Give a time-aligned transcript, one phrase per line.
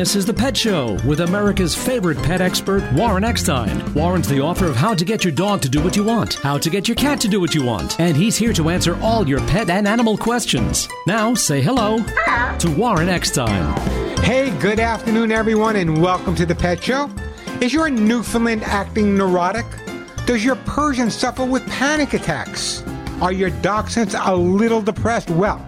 [0.00, 3.92] This is The Pet Show with America's favorite pet expert, Warren Eckstein.
[3.92, 6.56] Warren's the author of How to Get Your Dog to Do What You Want, How
[6.56, 9.28] to Get Your Cat to Do What You Want, and he's here to answer all
[9.28, 10.88] your pet and animal questions.
[11.06, 13.78] Now, say hello, to Warren Eckstein.
[14.20, 17.10] Hey, good afternoon, everyone, and welcome to The Pet Show.
[17.60, 19.66] Is your Newfoundland acting neurotic?
[20.24, 22.82] Does your Persian suffer with panic attacks?
[23.20, 25.28] Are your dachshunds a little depressed?
[25.28, 25.58] Well,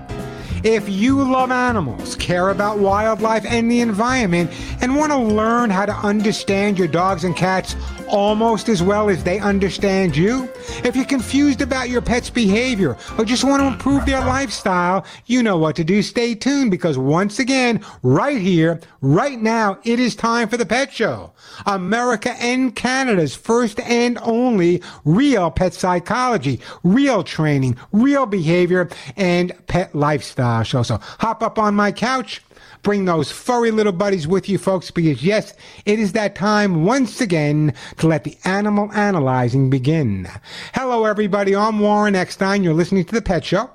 [0.64, 5.86] if you love animals, care about wildlife and the environment, and want to learn how
[5.86, 7.74] to understand your dogs and cats
[8.08, 10.48] almost as well as they understand you,
[10.84, 15.42] if you're confused about your pet's behavior or just want to improve their lifestyle, you
[15.42, 16.02] know what to do.
[16.02, 20.92] Stay tuned because once again, right here, right now, it is time for the Pet
[20.92, 21.32] Show.
[21.66, 29.94] America and Canada's first and only real pet psychology, real training, real behavior, and pet
[29.94, 30.82] lifestyle show.
[30.82, 32.42] So hop up on my couch.
[32.82, 35.54] Bring those furry little buddies with you, folks, because yes,
[35.86, 40.28] it is that time once again to let the animal analyzing begin.
[40.74, 41.54] Hello, everybody.
[41.54, 42.64] I'm Warren Eckstein.
[42.64, 43.70] You're listening to The Pet Show.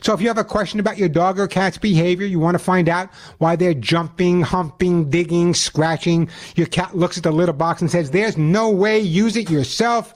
[0.00, 2.64] So if you have a question about your dog or cat's behavior, you want to
[2.64, 7.80] find out why they're jumping, humping, digging, scratching, your cat looks at the litter box
[7.80, 10.14] and says, there's no way, use it yourself.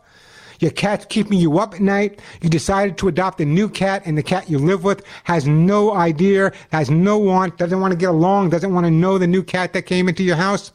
[0.62, 2.20] Your cat's keeping you up at night.
[2.41, 5.92] You decided to adopt a new cat and the cat you live with has no
[5.92, 9.42] idea, has no want, doesn't want to get along, doesn't want to know the new
[9.42, 10.70] cat that came into your house.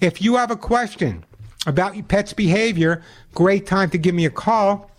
[0.00, 1.24] If you have a question
[1.64, 4.90] about your pet's behavior, great time to give me a call.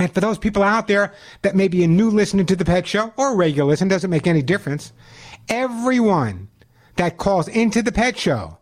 [0.00, 2.88] And for those people out there that may be a new listener to the pet
[2.88, 4.92] show or regular listen, doesn't make any difference.
[5.48, 6.48] Everyone
[6.96, 8.58] that calls into the pet show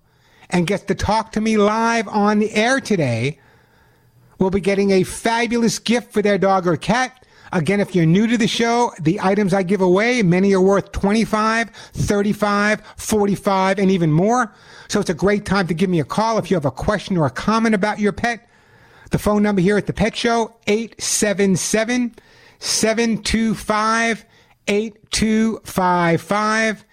[0.50, 3.38] and gets to talk to me live on the air today
[4.38, 7.24] will be getting a fabulous gift for their dog or cat.
[7.52, 10.92] Again, if you're new to the show, the items I give away, many are worth
[10.92, 14.52] 25, 35, 45, and even more.
[14.88, 17.16] So it's a great time to give me a call if you have a question
[17.16, 18.46] or a comment about your pet.
[19.10, 22.14] The phone number here at the Pet Show, 877
[22.58, 24.26] 725
[24.66, 26.84] 8255.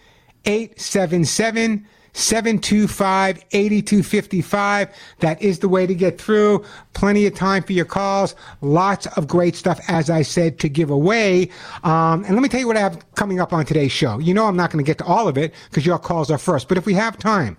[0.46, 4.90] 877 725 8255.
[5.20, 6.64] That is the way to get through.
[6.94, 8.36] Plenty of time for your calls.
[8.62, 11.50] Lots of great stuff, as I said, to give away.
[11.84, 14.18] Um, and let me tell you what I have coming up on today's show.
[14.18, 16.38] You know, I'm not going to get to all of it because your calls are
[16.38, 16.70] first.
[16.70, 17.58] But if we have time,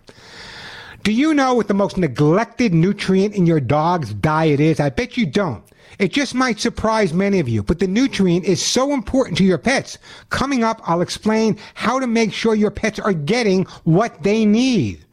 [1.03, 4.81] do you know what the most neglected nutrient in your dog's diet is?
[4.81, 5.63] I bet you don't.
[5.99, 9.59] It just might surprise many of you, but the nutrient is so important to your
[9.59, 9.99] pets.
[10.31, 15.05] Coming up, I'll explain how to make sure your pets are getting what they need.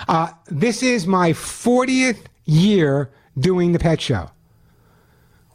[0.07, 4.29] Uh, this is my 40th year doing the pet show.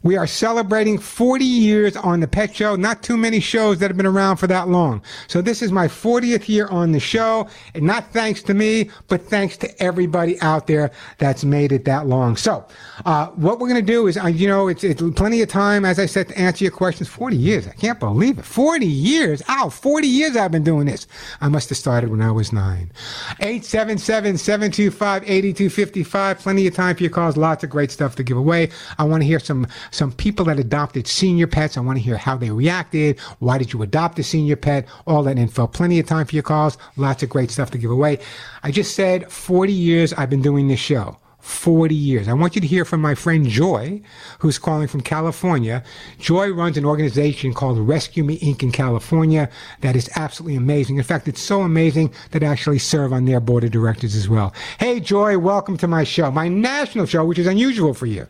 [0.03, 2.75] We are celebrating 40 years on the Pet Show.
[2.75, 5.01] Not too many shows that have been around for that long.
[5.27, 7.47] So this is my 40th year on the show.
[7.73, 12.05] And not thanks to me, but thanks to everybody out there that's made it that
[12.05, 12.35] long.
[12.35, 12.65] So,
[13.05, 15.85] uh, what we're going to do is, uh, you know, it's, it's plenty of time,
[15.85, 17.07] as I said, to answer your questions.
[17.07, 17.65] 40 years.
[17.65, 18.45] I can't believe it.
[18.45, 19.41] 40 years.
[19.47, 21.07] Ow, 40 years I've been doing this.
[21.39, 22.91] I must have started when I was nine.
[23.39, 26.39] 877-725-8255.
[26.39, 27.37] Plenty of time for your calls.
[27.37, 28.69] Lots of great stuff to give away.
[28.97, 31.77] I want to hear some some people that adopted senior pets.
[31.77, 33.19] I want to hear how they reacted.
[33.39, 34.87] Why did you adopt a senior pet?
[35.05, 35.67] All that info.
[35.67, 36.77] Plenty of time for your calls.
[36.97, 38.19] Lots of great stuff to give away.
[38.63, 41.17] I just said 40 years I've been doing this show.
[41.43, 42.29] 40 years.
[42.29, 44.01] I want you to hear from my friend Joy,
[44.39, 45.83] who's calling from California.
[46.17, 48.63] Joy runs an organization called Rescue Me Inc.
[48.63, 49.49] in California
[49.81, 50.95] that is absolutely amazing.
[50.95, 54.29] In fact, it's so amazing that I actually serve on their board of directors as
[54.29, 54.53] well.
[54.79, 58.27] Hey, Joy, welcome to my show, my national show, which is unusual for you.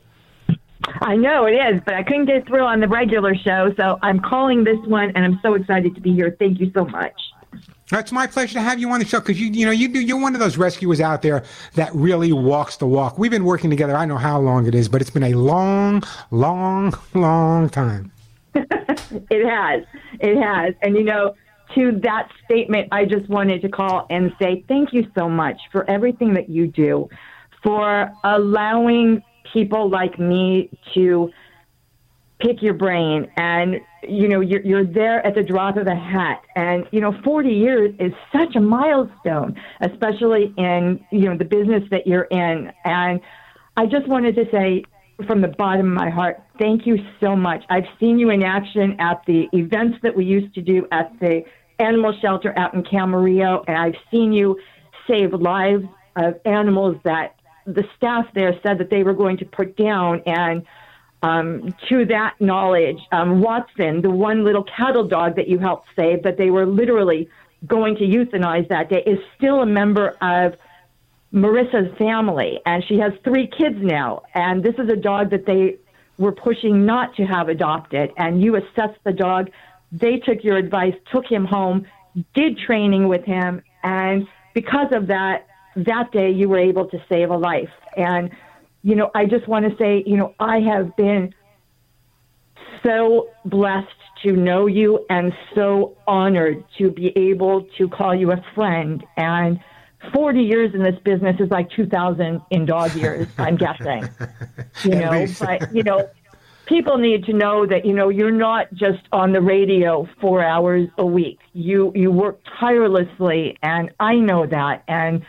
[1.02, 4.20] I know it is, but I couldn't get through on the regular show, so I'm
[4.20, 6.36] calling this one, and I'm so excited to be here.
[6.40, 7.14] Thank you so much.
[7.92, 10.02] It's my pleasure to have you on the show because you, you know, you do,
[10.02, 11.44] you're one of those rescuers out there
[11.76, 13.20] that really walks the walk.
[13.20, 13.96] We've been working together.
[13.96, 16.02] I know how long it is, but it's been a long,
[16.32, 18.12] long, long time.
[18.56, 19.84] it has.
[20.20, 20.74] It has.
[20.82, 21.36] And you know,
[21.76, 25.88] to that statement, I just wanted to call and say thank you so much for
[25.90, 27.10] everything that you do,
[27.62, 29.22] for allowing
[29.54, 31.32] people like me to
[32.40, 36.42] pick your brain and you know you're, you're there at the drop of a hat.
[36.56, 41.84] And you know 40 years is such a milestone especially in you know the business
[41.92, 42.72] that you're in.
[42.84, 43.22] And
[43.78, 44.84] i just wanted to say
[45.28, 47.64] from the bottom of my heart thank you so much.
[47.70, 51.44] I've seen you in action at the events that we used to do at the
[51.80, 54.58] animal shelter out in camarillo and i've seen you
[55.08, 55.84] save lives
[56.16, 60.66] of animals that the staff there said that they were going to put down and
[61.24, 66.24] um, to that knowledge, um, Watson, the one little cattle dog that you helped save,
[66.24, 67.30] that they were literally
[67.66, 70.56] going to euthanize that day, is still a member of
[71.34, 74.24] Marissa's family, and she has three kids now.
[74.34, 75.78] And this is a dog that they
[76.18, 78.12] were pushing not to have adopted.
[78.18, 79.50] And you assessed the dog.
[79.94, 81.88] They took your advice, took him home,
[82.36, 87.30] did training with him, and because of that, that day you were able to save
[87.30, 87.72] a life.
[87.98, 88.32] And
[88.84, 91.34] you know, I just want to say, you know, I have been
[92.84, 93.88] so blessed
[94.24, 99.04] to know you and so honored to be able to call you a friend.
[99.18, 99.60] And
[100.14, 104.08] 40 years in this business is like 2,000 in dog years, I'm guessing.
[104.84, 106.10] You know, but, you know,
[106.66, 110.90] people need to know that, you know, you're not just on the radio four hours
[110.98, 111.40] a week.
[111.54, 114.84] You, you work tirelessly, and I know that.
[114.88, 115.24] And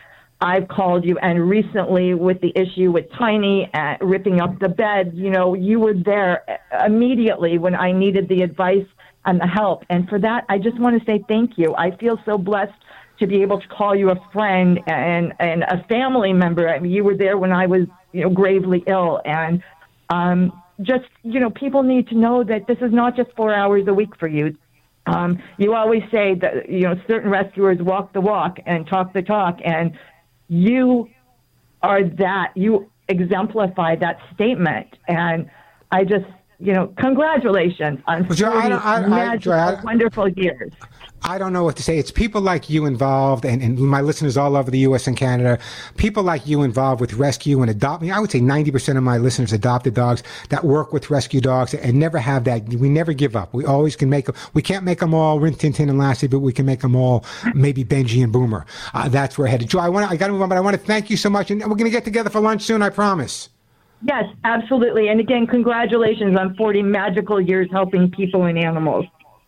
[0.45, 5.13] I've called you, and recently with the issue with Tiny uh, ripping up the bed,
[5.15, 6.45] you know, you were there
[6.85, 8.87] immediately when I needed the advice
[9.25, 9.85] and the help.
[9.89, 11.75] And for that, I just want to say thank you.
[11.77, 12.75] I feel so blessed
[13.21, 16.69] to be able to call you a friend and and a family member.
[16.69, 19.63] I mean, you were there when I was, you know, gravely ill, and
[20.11, 20.53] um,
[20.83, 23.95] just you know, people need to know that this is not just four hours a
[23.95, 24.55] week for you.
[25.07, 29.23] Um, you always say that you know certain rescuers walk the walk and talk the
[29.23, 29.97] talk, and
[30.49, 31.09] you
[31.83, 32.53] are that.
[32.55, 34.97] You exemplify that statement.
[35.09, 35.51] And
[35.91, 36.27] I just,
[36.65, 40.73] you know, congratulations on well, 40 I, I, magical, I, wonderful years.
[41.27, 41.99] I don't know what to say.
[41.99, 45.07] It's people like you involved, and, and my listeners all over the U.S.
[45.07, 45.59] and Canada,
[45.97, 48.13] people like you involved with rescue and adopting.
[48.13, 51.99] I would say 90% of my listeners adopted dogs that work with rescue dogs and
[51.99, 52.69] never have that.
[52.69, 53.55] We never give up.
[53.55, 54.35] We always can make them.
[54.53, 56.95] We can't make them all Rin Tin Tin and Lassie, but we can make them
[56.95, 57.25] all
[57.55, 58.67] maybe Benji and Boomer.
[58.93, 59.69] Uh, that's where we're headed.
[59.69, 61.31] Joe, I want I got to move on, but I want to thank you so
[61.31, 62.83] much, and we're going to get together for lunch soon.
[62.83, 63.49] I promise.
[64.03, 65.09] Yes, absolutely.
[65.09, 69.07] And again, congratulations on 40 magical years helping people and animals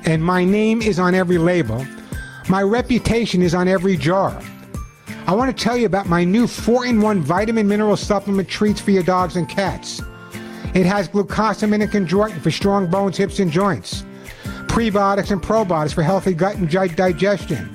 [0.06, 1.86] and my name is on every label.
[2.48, 4.42] My reputation is on every jar.
[5.28, 8.80] I want to tell you about my new 4 in 1 vitamin mineral supplement treats
[8.80, 10.02] for your dogs and cats.
[10.76, 14.04] It has glucosamine and chondroitin for strong bones, hips, and joints,
[14.68, 17.66] prebiotics and probiotics for healthy gut and digestion,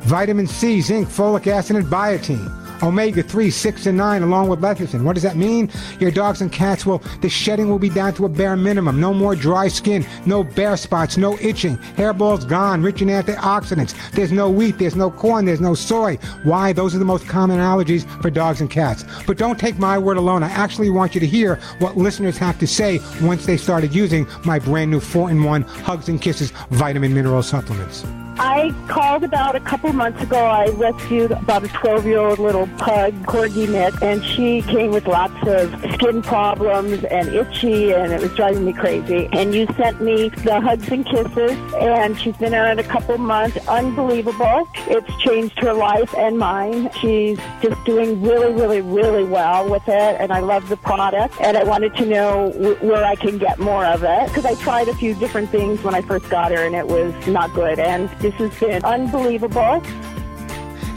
[0.00, 5.02] vitamin C, zinc, folic acid, and biotin omega 3, 6, and 9, along with lecithin.
[5.02, 5.70] What does that mean?
[6.00, 9.00] Your dogs and cats will, the shedding will be down to a bare minimum.
[9.00, 11.76] No more dry skin, no bare spots, no itching.
[11.96, 13.94] Hairballs gone, rich in antioxidants.
[14.12, 16.16] There's no wheat, there's no corn, there's no soy.
[16.42, 16.72] Why?
[16.72, 19.04] Those are the most common allergies for dogs and cats.
[19.26, 20.42] But don't take my word alone.
[20.42, 24.26] I actually want you to hear what listeners have to say once they started using
[24.44, 28.04] my brand new 4 in 1 Hugs and Kisses vitamin mineral supplements.
[28.40, 30.38] I called about a couple months ago.
[30.38, 35.08] I rescued about a 12 year old little pug, corgi mix, and she came with
[35.08, 39.28] lots of skin problems and itchy, and it was driving me crazy.
[39.32, 43.18] And you sent me the hugs and kisses, and she's been on it a couple
[43.18, 43.56] months.
[43.66, 44.68] Unbelievable.
[44.86, 46.90] It's changed her life and mine.
[47.00, 51.34] She's just doing really, really, really well with it, and I love the product.
[51.40, 54.54] And I wanted to know w- where I can get more of it because I
[54.62, 57.80] tried a few different things when I first got her, and it was not good.
[57.80, 59.82] And this has been unbelievable.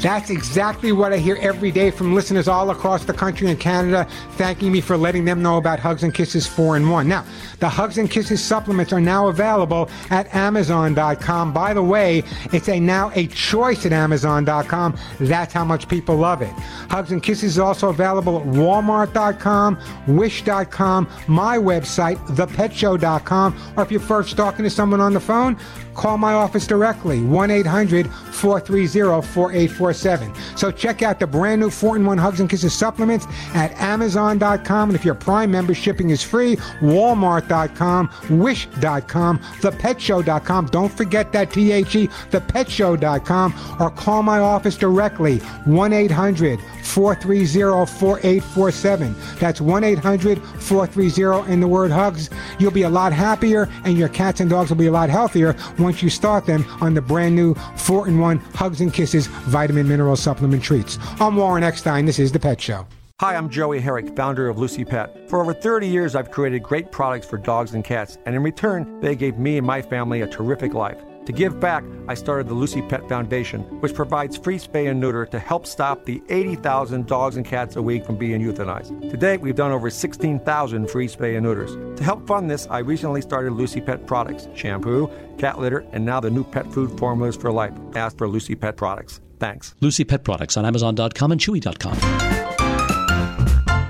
[0.01, 4.07] That's exactly what I hear every day from listeners all across the country and Canada
[4.31, 7.07] thanking me for letting them know about Hugs and Kisses 4 in 1.
[7.07, 7.23] Now,
[7.59, 11.53] the Hugs and Kisses supplements are now available at Amazon.com.
[11.53, 14.97] By the way, it's a now a choice at Amazon.com.
[15.19, 16.51] That's how much people love it.
[16.89, 23.99] Hugs and Kisses is also available at Walmart.com, Wish.com, my website, ThePetShow.com, or if you're
[23.99, 25.59] first talking to someone on the phone,
[25.93, 30.33] call my office directly, 1 800 430 4847.
[30.55, 34.89] So check out the brand new 4 in 1 Hugs and Kisses supplements at Amazon.com.
[34.89, 40.65] And if your Prime member, shipping is free, Walmart.com, Wish.com, ThePetShow.com.
[40.67, 49.15] Don't forget that THE, ThePetShow.com, or call my office directly, 1 800 430 4847.
[49.39, 52.29] That's 1 800 430 in the word hugs.
[52.59, 55.53] You'll be a lot happier, and your cats and dogs will be a lot healthier
[55.81, 59.87] once you start them on the brand new 4 in 1 Hugs and Kisses vitamin
[59.87, 60.97] mineral supplement treats.
[61.19, 62.05] I'm Warren Eckstein.
[62.05, 62.87] This is The Pet Show.
[63.19, 65.29] Hi, I'm Joey Herrick, founder of Lucy Pet.
[65.29, 68.99] For over 30 years, I've created great products for dogs and cats, and in return,
[68.99, 70.97] they gave me and my family a terrific life.
[71.25, 75.25] To give back, I started the Lucy Pet Foundation, which provides free spay and neuter
[75.27, 79.09] to help stop the 80,000 dogs and cats a week from being euthanized.
[79.11, 81.75] To date, we've done over 16,000 free spay and neuters.
[81.97, 86.19] To help fund this, I recently started Lucy Pet products shampoo, cat litter, and now
[86.19, 87.73] the new pet food formulas for life.
[87.95, 89.21] Ask for Lucy Pet products.
[89.39, 89.75] Thanks.
[89.79, 91.97] Lucy Pet Products on Amazon.com and Chewy.com.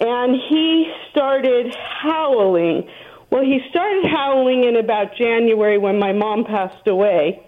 [0.00, 2.88] and he started howling.
[3.30, 7.46] Well, he started howling in about January when my mom passed away.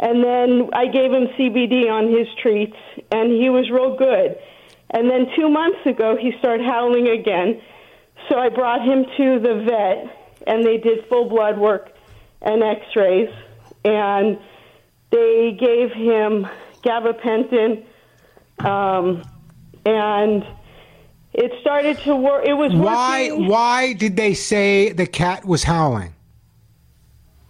[0.00, 2.76] And then I gave him CBD on his treats,
[3.12, 4.36] and he was real good.
[4.90, 7.62] And then two months ago, he started howling again.
[8.28, 11.90] So I brought him to the vet, and they did full blood work
[12.42, 13.30] and x rays.
[13.84, 14.38] And
[15.10, 16.46] they gave him
[16.82, 17.84] gabapentin,
[18.64, 19.22] um,
[19.86, 20.44] and
[21.34, 22.46] it started to work.
[22.46, 23.48] It was Why working.
[23.48, 26.14] why did they say the cat was howling?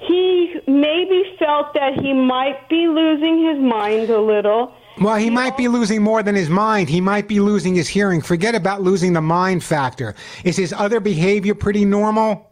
[0.01, 4.73] He maybe felt that he might be losing his mind a little.
[5.01, 6.89] Well, he might be losing more than his mind.
[6.89, 8.21] He might be losing his hearing.
[8.21, 10.15] Forget about losing the mind factor.
[10.45, 12.51] Is his other behavior pretty normal?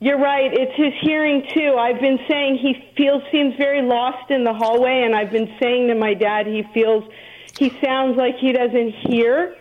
[0.00, 0.50] You're right.
[0.52, 1.76] It's his hearing too.
[1.78, 5.88] I've been saying he feels seems very lost in the hallway, and I've been saying
[5.88, 7.04] to my dad he feels
[7.58, 9.56] he sounds like he doesn't hear.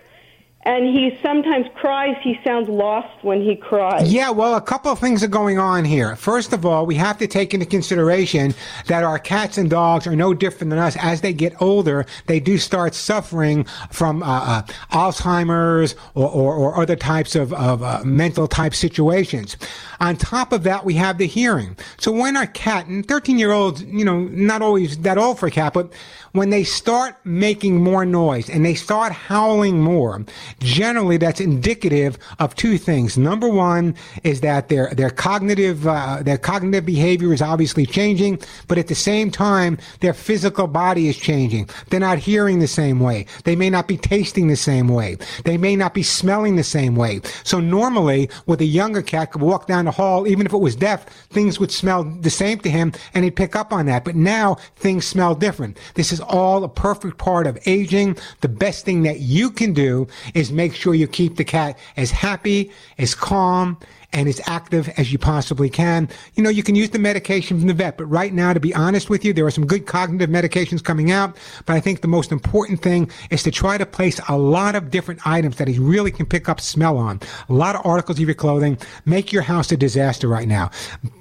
[0.63, 2.17] And he sometimes cries.
[2.21, 4.11] He sounds lost when he cries.
[4.11, 6.17] Yeah, well, a couple of things are going on here.
[6.17, 8.53] First of all, we have to take into consideration
[8.87, 10.97] that our cats and dogs are no different than us.
[10.97, 14.61] As they get older, they do start suffering from uh, uh,
[14.91, 19.55] Alzheimer's or, or, or, other types of, of uh, mental type situations.
[20.01, 21.77] On top of that, we have the hearing.
[21.97, 25.47] So when our cat, and 13 year olds, you know, not always that old for
[25.47, 25.91] a cat, but
[26.33, 30.23] when they start making more noise and they start howling more,
[30.59, 33.17] generally that's indicative of two things.
[33.17, 38.77] Number one is that their their cognitive uh, their cognitive behavior is obviously changing, but
[38.77, 41.69] at the same time their physical body is changing.
[41.89, 43.25] They're not hearing the same way.
[43.43, 45.17] They may not be tasting the same way.
[45.45, 47.21] They may not be smelling the same way.
[47.43, 50.75] So normally, with a younger cat could walk down the hall, even if it was
[50.75, 54.05] deaf, things would smell the same to him, and he'd pick up on that.
[54.05, 55.77] But now things smell different.
[55.95, 58.17] This is all a perfect part of aging.
[58.41, 62.11] The best thing that you can do is make sure you keep the cat as
[62.11, 63.77] happy, as calm,
[64.13, 66.09] and as active as you possibly can.
[66.33, 68.73] You know, you can use the medication from the vet, but right now, to be
[68.73, 72.07] honest with you, there are some good cognitive medications coming out, but I think the
[72.07, 75.77] most important thing is to try to place a lot of different items that he
[75.77, 77.19] really can pick up smell on.
[77.49, 78.77] A lot of articles of your clothing.
[79.05, 80.71] Make your house a disaster right now.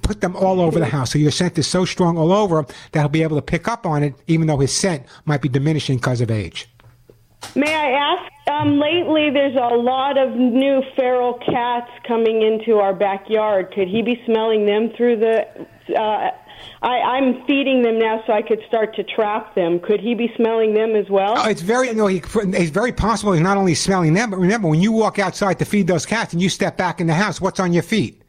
[0.02, 1.12] Put them all over the house.
[1.12, 3.86] So your scent is so strong all over that he'll be able to pick up
[3.86, 6.68] on it, even though his scent might be diminishing because of age.
[7.54, 8.32] May I ask?
[8.48, 13.72] Um, lately, there's a lot of new feral cats coming into our backyard.
[13.72, 15.46] Could he be smelling them through the?
[15.94, 16.30] Uh,
[16.82, 19.80] I, I'm feeding them now, so I could start to trap them.
[19.80, 21.34] Could he be smelling them as well?
[21.36, 22.06] Oh, it's very no.
[22.06, 25.58] He, it's very possible he's not only smelling them, but remember when you walk outside
[25.58, 28.22] to feed those cats and you step back in the house, what's on your feet?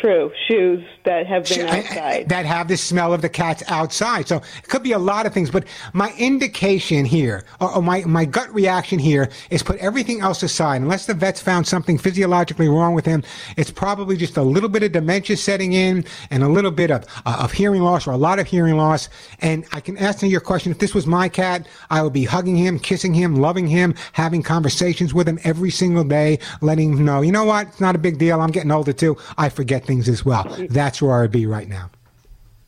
[0.00, 2.28] True, shoes that have been outside.
[2.28, 4.28] That have the smell of the cats outside.
[4.28, 8.26] So it could be a lot of things, but my indication here, or, my, my
[8.26, 10.82] gut reaction here is put everything else aside.
[10.82, 13.22] Unless the vet's found something physiologically wrong with him,
[13.56, 17.06] it's probably just a little bit of dementia setting in and a little bit of,
[17.24, 19.08] uh, of hearing loss or a lot of hearing loss.
[19.40, 20.72] And I can answer your question.
[20.72, 24.42] If this was my cat, I would be hugging him, kissing him, loving him, having
[24.42, 27.68] conversations with him every single day, letting him know, you know what?
[27.68, 28.42] It's not a big deal.
[28.42, 29.16] I'm getting older too.
[29.38, 30.44] I forget things as well.
[30.44, 30.68] Mm.
[30.70, 31.90] That's where I'd be right now.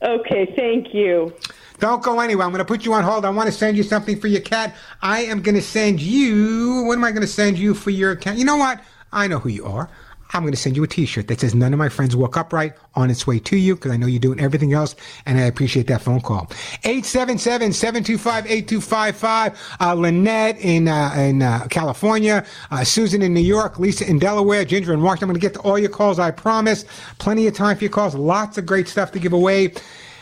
[0.03, 1.35] Okay, thank you.
[1.81, 2.45] Don't go anywhere.
[2.45, 3.25] I'm going to put you on hold.
[3.25, 4.75] I want to send you something for your cat.
[5.03, 6.83] I am going to send you.
[6.85, 8.37] What am I going to send you for your cat?
[8.37, 8.81] You know what?
[9.13, 9.89] I know who you are.
[10.31, 12.53] I'm going to send you a t-shirt that says none of my friends woke up
[12.53, 14.95] right on its way to you because I know you're doing everything else
[15.27, 16.47] and I appreciate that phone call.
[16.85, 19.57] 877-725-8255.
[19.81, 24.65] Uh, Lynette in, uh, in, uh, California, uh, Susan in New York, Lisa in Delaware,
[24.65, 25.31] Ginger in Washington.
[25.31, 26.19] I'm going to get to all your calls.
[26.19, 26.85] I promise.
[27.19, 28.15] Plenty of time for your calls.
[28.15, 29.73] Lots of great stuff to give away.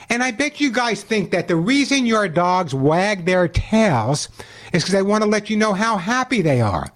[0.08, 4.28] And I bet you guys think that the reason your dogs wag their tails
[4.72, 6.86] is because they want to let you know how happy they are.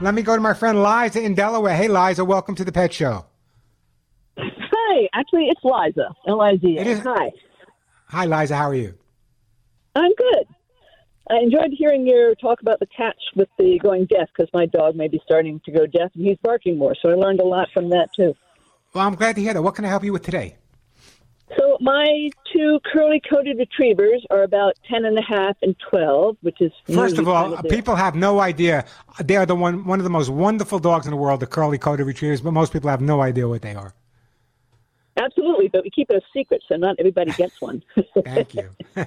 [0.02, 1.76] Let me go to my friend Liza in Delaware.
[1.76, 3.26] Hey, Liza, welcome to the Pet Show.
[4.38, 6.10] Hi, actually, it's Liza.
[6.28, 6.82] L I Z A.
[6.82, 7.32] It is- Hi.
[8.10, 8.94] Hi, Liza, how are you?
[9.96, 10.46] I'm good.
[11.30, 14.96] I enjoyed hearing your talk about the cats with the going deaf because my dog
[14.96, 16.96] may be starting to go deaf and he's barking more.
[17.02, 18.34] So I learned a lot from that too.
[18.94, 19.62] Well, I'm glad to hear that.
[19.62, 20.56] What can I help you with today?
[21.56, 25.56] So my two curly coated retrievers are about ten and a half and a half
[25.62, 28.86] and twelve, which is First of all, people have no idea.
[29.24, 31.78] They are the one one of the most wonderful dogs in the world, the curly
[31.78, 33.94] coated retrievers, but most people have no idea what they are.
[35.16, 37.82] absolutely, but we keep it a secret so not everybody gets one.
[38.26, 38.70] Thank you.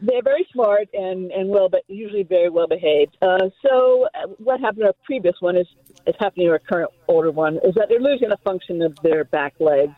[0.00, 3.16] they're very smart and and well, but usually very well behaved.
[3.22, 5.66] Uh, so uh, what happened to our previous one is
[6.06, 9.24] is happening to our current older one is that they're losing the function of their
[9.24, 9.92] back legs.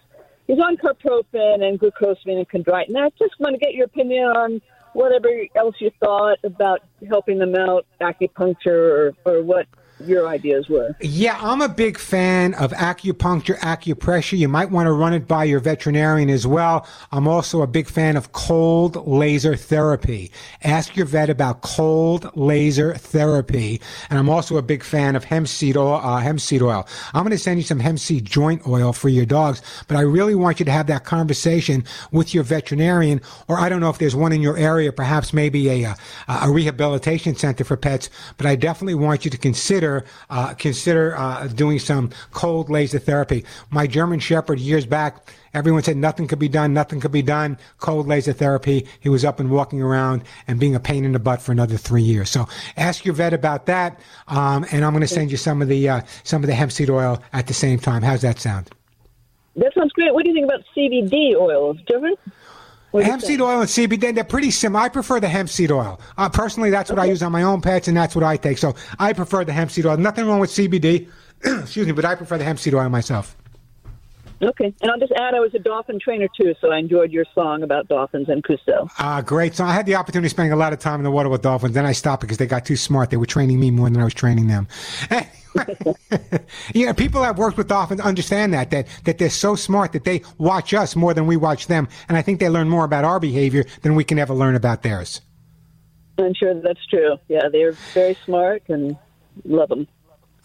[0.52, 2.94] He's on carprofen and glucosamine and chondroitin.
[2.94, 4.60] I just want to get your opinion on
[4.92, 9.66] whatever else you thought about helping them out, acupuncture or, or what
[10.06, 10.94] your ideas were.
[11.00, 14.38] Yeah, I'm a big fan of acupuncture, acupressure.
[14.38, 16.86] You might want to run it by your veterinarian as well.
[17.10, 20.30] I'm also a big fan of cold laser therapy.
[20.62, 23.80] Ask your vet about cold laser therapy.
[24.10, 26.00] And I'm also a big fan of hemp seed oil.
[26.02, 26.86] Uh, hemp seed oil.
[27.12, 30.00] I'm going to send you some hemp seed joint oil for your dogs, but I
[30.00, 33.98] really want you to have that conversation with your veterinarian, or I don't know if
[33.98, 35.96] there's one in your area, perhaps maybe a, a,
[36.28, 39.91] a rehabilitation center for pets, but I definitely want you to consider
[40.30, 43.44] uh, consider uh, doing some cold laser therapy.
[43.70, 47.58] My German Shepherd years back, everyone said nothing could be done, nothing could be done.
[47.78, 48.86] Cold laser therapy.
[49.00, 51.76] He was up and walking around and being a pain in the butt for another
[51.76, 52.30] three years.
[52.30, 55.68] So ask your vet about that, um, and I'm going to send you some of
[55.68, 58.02] the uh, some of the hemp seed oil at the same time.
[58.02, 58.70] How's that sound?
[59.56, 60.14] That sounds great.
[60.14, 61.76] What do you think about CBD oil?
[63.00, 63.10] Different?
[63.10, 64.84] Hemp seed oil and CBD, they're pretty similar.
[64.84, 65.98] I prefer the hemp seed oil.
[66.18, 68.58] Uh, personally, that's what I use on my own pets, and that's what I take.
[68.58, 69.96] So I prefer the hemp seed oil.
[69.96, 71.08] Nothing wrong with CBD,
[71.44, 73.34] excuse me, but I prefer the hemp seed oil myself.
[74.42, 77.24] Okay, and I'll just add I was a dolphin trainer too, so I enjoyed your
[77.32, 78.90] song about dolphins and Cousteau.
[78.98, 79.54] Ah, uh, great.
[79.54, 81.42] So I had the opportunity of spending a lot of time in the water with
[81.42, 81.74] dolphins.
[81.74, 83.10] Then I stopped because they got too smart.
[83.10, 84.66] They were training me more than I was training them.
[86.86, 90.22] know, people that worked with dolphins understand that, that, that they're so smart that they
[90.38, 91.88] watch us more than we watch them.
[92.08, 94.82] And I think they learn more about our behavior than we can ever learn about
[94.82, 95.20] theirs.
[96.18, 97.16] I'm sure that's true.
[97.28, 98.96] Yeah, they're very smart and
[99.44, 99.88] love them.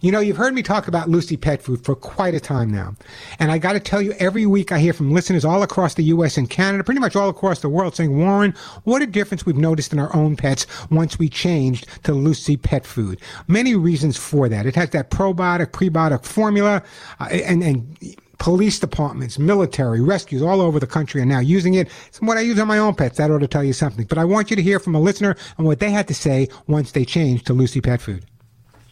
[0.02, 2.96] you know, you've heard me talk about Lucy Pet Food for quite a time now.
[3.40, 6.04] And I got to tell you, every week I hear from listeners all across the
[6.04, 6.38] U.S.
[6.38, 9.94] and Canada, pretty much all across the world, saying, Warren, what a difference we've noticed
[9.94, 13.20] in our own pets once we changed to Lucy Pet Food.
[13.48, 14.66] Many reasons for that.
[14.66, 16.84] It has that probiotic, prebiotic formula,
[17.20, 17.98] uh, and, and,
[18.40, 21.90] police departments, military, rescues all over the country are now using it.
[22.06, 23.18] It's what I use on my own pets.
[23.18, 24.06] That ought to tell you something.
[24.06, 26.48] But I want you to hear from a listener on what they had to say
[26.68, 28.26] once they changed to Lucy Pet Food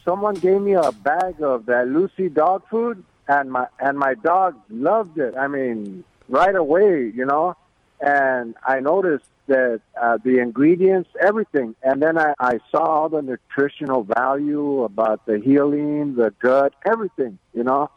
[0.06, 4.56] someone gave me a bag of that Lucy dog food, and my and my dog
[4.70, 5.36] loved it.
[5.36, 7.56] I mean, right away, you know.
[8.00, 13.22] And I noticed that uh, the ingredients, everything, and then I, I saw all the
[13.22, 17.90] nutritional value about the healing, the gut, everything, you know.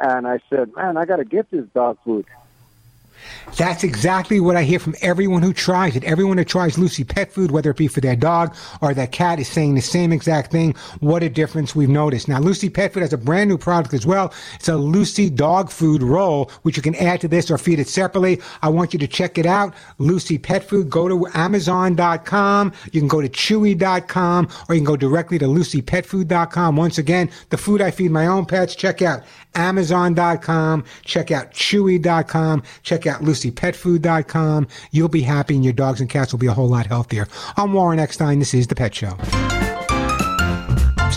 [0.00, 2.26] And I said, man, I got to get this dog food.
[3.56, 6.04] That's exactly what I hear from everyone who tries it.
[6.04, 9.40] Everyone who tries Lucy pet food, whether it be for their dog or their cat,
[9.40, 10.74] is saying the same exact thing.
[11.00, 12.28] What a difference we've noticed.
[12.28, 14.32] Now, Lucy Pet Food has a brand new product as well.
[14.54, 17.88] It's a Lucy dog food roll, which you can add to this or feed it
[17.88, 18.40] separately.
[18.62, 19.74] I want you to check it out.
[19.98, 20.90] Lucy Pet Food.
[20.90, 22.72] Go to Amazon.com.
[22.92, 26.76] You can go to Chewy.com or you can go directly to LucyPetFood.com.
[26.76, 28.74] Once again, the food I feed my own pets.
[28.74, 30.84] Check out Amazon.com.
[31.04, 32.62] Check out Chewy.com.
[32.82, 34.68] Check out LucyPetFood.com.
[34.90, 37.26] You'll be happy and your dogs and cats will be a whole lot healthier.
[37.56, 38.38] I'm Warren Eckstein.
[38.38, 39.16] This is The Pet Show.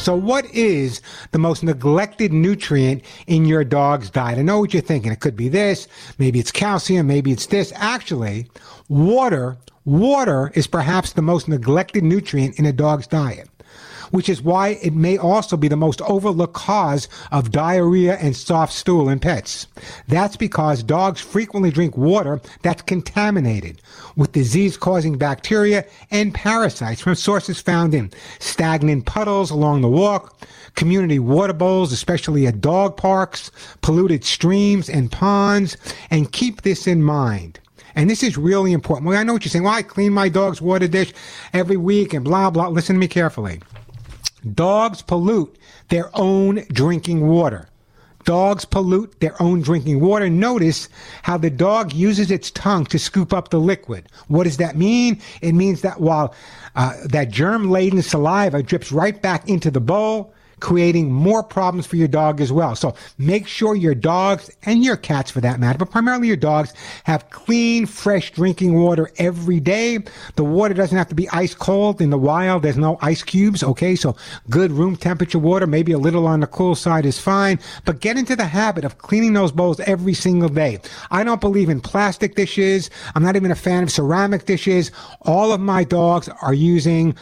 [0.02, 1.00] So, what is
[1.30, 4.40] the most neglected nutrient in your dog's diet?
[4.40, 5.12] I know what you're thinking.
[5.12, 7.72] It could be this, maybe it's calcium, maybe it's this.
[7.76, 8.50] Actually,
[8.90, 13.48] water, water is perhaps the most neglected nutrient in a dog's diet
[14.12, 18.74] which is why it may also be the most overlooked cause of diarrhea and soft
[18.74, 19.68] stool in pets.
[20.08, 23.82] That's because dogs frequently drink water that's contaminated
[24.16, 30.48] with disease causing bacteria and parasites from sources found in stagnant puddles along the walk,
[30.76, 35.78] community water bowls, especially at dog parks, polluted streams and ponds,
[36.10, 37.60] and keep this in mind.
[37.96, 39.08] And this is really important.
[39.08, 39.66] Well, I know what you're saying.
[39.66, 41.14] Well, I clean my dog's water dish
[41.54, 42.70] every week and blah, blah.
[42.70, 43.60] Listen to me carefully.
[44.54, 45.58] Dogs pollute
[45.90, 47.68] their own drinking water.
[48.24, 50.30] Dogs pollute their own drinking water.
[50.30, 50.90] Notice
[51.24, 54.08] how the dog uses its tongue to scoop up the liquid.
[54.28, 55.20] What does that mean?
[55.42, 56.34] It means that while
[56.76, 61.98] uh, that germ laden saliva drips right back into the bowl, creating more problems for
[61.98, 62.76] your dog as well.
[62.76, 66.74] So make sure your dogs and your cats for that matter, but primarily your dogs
[67.04, 70.00] have clean, fresh drinking water every day.
[70.36, 72.64] The water doesn't have to be ice cold in the wild.
[72.64, 73.64] There's no ice cubes.
[73.64, 73.96] Okay.
[73.96, 74.16] So
[74.50, 78.18] good room temperature water, maybe a little on the cool side is fine, but get
[78.18, 80.80] into the habit of cleaning those bowls every single day.
[81.10, 82.90] I don't believe in plastic dishes.
[83.16, 84.92] I'm not even a fan of ceramic dishes.
[85.22, 87.16] All of my dogs are using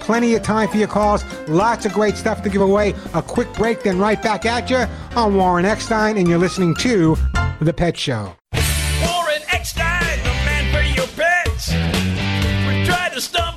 [0.00, 1.24] Plenty of time for your calls.
[1.48, 2.94] Lots of great stuff to give away.
[3.14, 4.84] A quick break, then right back at you.
[5.16, 7.16] I'm Warren Eckstein, and you're listening to
[7.60, 8.36] The Pet Show.
[8.52, 11.72] Warren Eckstein, the man for your pets.
[12.66, 13.55] We to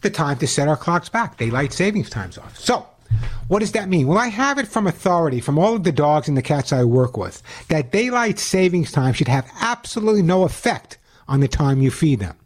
[0.00, 1.38] the time to set our clocks back.
[1.38, 2.58] Daylight savings time's off.
[2.58, 2.84] So,
[3.46, 4.08] what does that mean?
[4.08, 6.82] Well, I have it from authority from all of the dogs and the cats I
[6.82, 11.92] work with that daylight savings time should have absolutely no effect on the time you
[11.92, 12.36] feed them.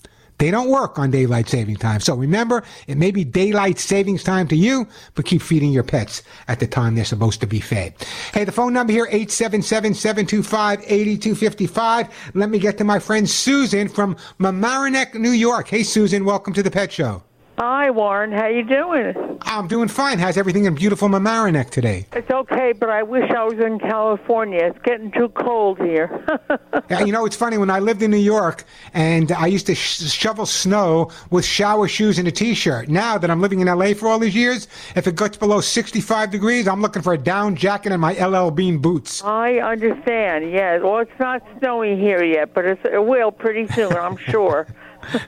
[0.40, 2.00] They don't work on daylight saving time.
[2.00, 6.22] So remember, it may be daylight savings time to you, but keep feeding your pets
[6.48, 7.92] at the time they're supposed to be fed.
[8.32, 12.08] Hey, the phone number here, 877-725-8255.
[12.32, 15.68] Let me get to my friend Susan from Mamaroneck, New York.
[15.68, 17.22] Hey, Susan, welcome to the Pet Show.
[17.62, 18.32] Hi, Warren.
[18.32, 19.38] How you doing?
[19.42, 20.18] I'm doing fine.
[20.18, 22.06] How's everything in beautiful Mamaroneck today?
[22.14, 24.60] It's okay, but I wish I was in California.
[24.64, 26.24] It's getting too cold here.
[26.88, 27.56] Yeah, you know, it's funny.
[27.56, 31.86] When I lived in New York and I used to sh- shovel snow with shower
[31.86, 32.88] shoes and a t-shirt.
[32.88, 36.30] Now that I'm living in LA for all these years, if it gets below 65
[36.32, 39.22] degrees, I'm looking for a down jacket and my LL Bean boots.
[39.22, 40.50] I understand.
[40.50, 40.80] Yes.
[40.82, 44.66] Well, it's not snowy here yet, but it's, it will pretty soon, I'm sure.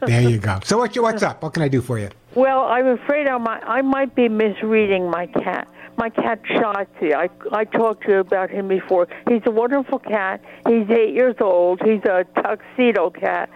[0.06, 0.58] There you go.
[0.64, 1.42] So what, what's up?
[1.42, 2.10] What can I do for you?
[2.34, 5.68] Well, I'm afraid I might, I might be misreading my cat.
[5.98, 7.12] My cat Shotzi.
[7.12, 9.06] I I talked to you about him before.
[9.28, 10.40] He's a wonderful cat.
[10.66, 11.82] He's eight years old.
[11.82, 13.50] He's a tuxedo cat.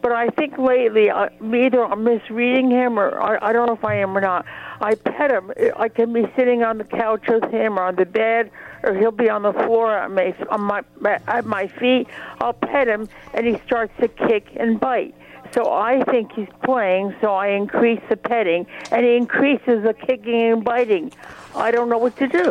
[0.00, 3.74] But I think lately, uh, I, either I'm misreading him or I, I don't know
[3.74, 4.46] if I am or not.
[4.80, 5.52] I pet him.
[5.76, 8.50] I can be sitting on the couch with him or on the bed,
[8.82, 10.82] or he'll be on the floor at my, on my
[11.28, 12.08] at my feet.
[12.40, 15.14] I'll pet him, and he starts to kick and bite.
[15.54, 20.40] So I think he's playing, so I increase the petting, and he increases the kicking
[20.40, 21.12] and biting.
[21.54, 22.50] I don't know what to do.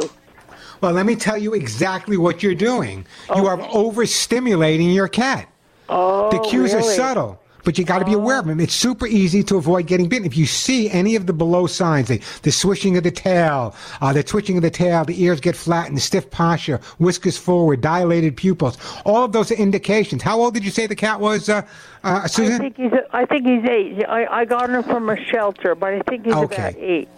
[0.82, 3.06] Well, let me tell you exactly what you're doing.
[3.36, 5.48] You are overstimulating your cat.
[5.90, 7.41] Oh, the cues are subtle.
[7.64, 8.60] But you got to be aware of them.
[8.60, 10.26] It's super easy to avoid getting bitten.
[10.26, 14.14] If you see any of the below signs, the, the swishing of the tail, uh,
[14.14, 18.78] the twitching of the tail, the ears get flattened, stiff posture, whiskers forward, dilated pupils,
[19.06, 20.24] all of those are indications.
[20.24, 21.62] How old did you say the cat was, uh,
[22.04, 22.56] uh, Susan?
[22.56, 24.04] I think he's I think he's eight.
[24.08, 26.56] I I got him from a shelter, but I think he's Okay.
[26.70, 27.10] about eight.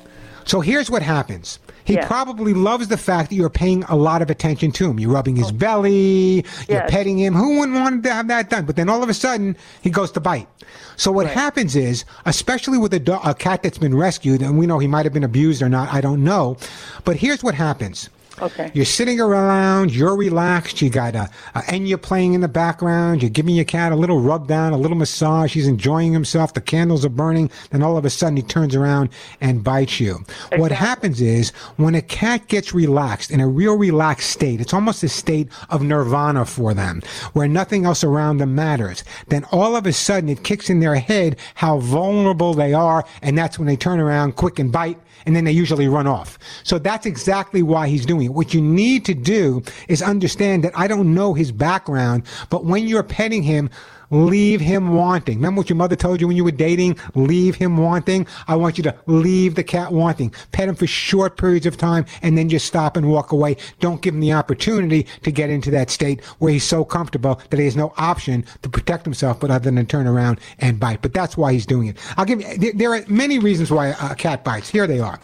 [0.46, 1.60] So here's what happens.
[1.86, 2.08] He Yeah.
[2.08, 5.00] probably loves the fact that you're paying a lot of attention to him.
[5.00, 5.54] You're rubbing his oh.
[5.54, 6.91] belly, you're Yes.
[6.91, 7.34] petting him.
[7.34, 8.65] Who wouldn't want to have that done?
[8.65, 10.48] But then all of a sudden, he goes to bite.
[10.96, 14.65] So what happens is, especially with a, do- a cat that's been rescued, and we
[14.67, 16.58] know he might have been abused or not, I don't know.
[17.04, 18.10] But here's what happens.
[18.41, 18.72] Okay.
[18.74, 23.30] You're sitting around, you're relaxed, you got a, a Enya playing in the background, you're
[23.30, 27.06] giving your cat a little rub down, a little massage, he's enjoying himself, the candles
[27.06, 30.26] are burning, then all of a sudden he turns around and bites you.
[30.56, 35.04] What happens is when a cat gets relaxed, in a real relaxed state, it's almost
[35.04, 37.02] a state of nirvana for them,
[37.34, 39.04] where nothing else around them matters.
[39.28, 43.38] Then all of a sudden it kicks in their head how vulnerable they are, and
[43.38, 46.38] that's when they turn around quick and bite and then they usually run off.
[46.64, 48.34] So that's exactly why he's doing it.
[48.34, 52.88] What you need to do is understand that I don't know his background, but when
[52.88, 53.70] you're petting him,
[54.13, 55.38] leave him wanting.
[55.38, 56.97] Remember what your mother told you when you were dating?
[57.15, 58.28] Leave him wanting.
[58.47, 60.34] I want you to leave the cat wanting.
[60.52, 63.58] Pet him for short periods of time and then just stop and walk away.
[63.80, 67.58] Don't give him the opportunity to get into that state where he's so comfortable that
[67.60, 71.02] he has no option to protect himself but other than turn around and bite.
[71.02, 71.97] But that's why he's doing it.
[72.17, 74.69] I'll give you, there- there are many reasons why a cat bites.
[74.69, 75.19] Here they are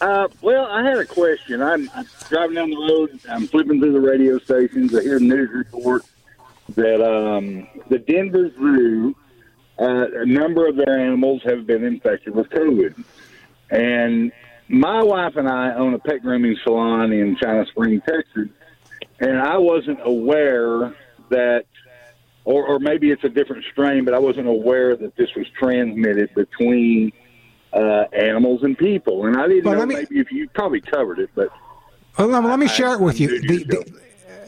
[0.00, 1.62] Uh, well, I had a question.
[1.62, 3.18] I'm, I'm driving down the road.
[3.28, 4.94] I'm flipping through the radio stations.
[4.94, 6.04] I hear a news report
[6.74, 9.16] that um, the Denver Zoo,
[9.78, 13.02] uh, a number of their animals have been infected with COVID.
[13.70, 14.32] And
[14.68, 18.48] my wife and I own a pet grooming salon in China Spring, Texas,
[19.20, 20.94] and I wasn't aware
[21.30, 21.64] that,
[22.44, 26.34] or, or maybe it's a different strain, but I wasn't aware that this was transmitted
[26.34, 27.12] between
[27.76, 29.26] uh, animals and people.
[29.26, 31.48] And I didn't Well, know me- maybe if you probably covered it, but
[32.18, 33.40] Well, let, let me I- share it with I'm you.
[33.40, 34.00] The, the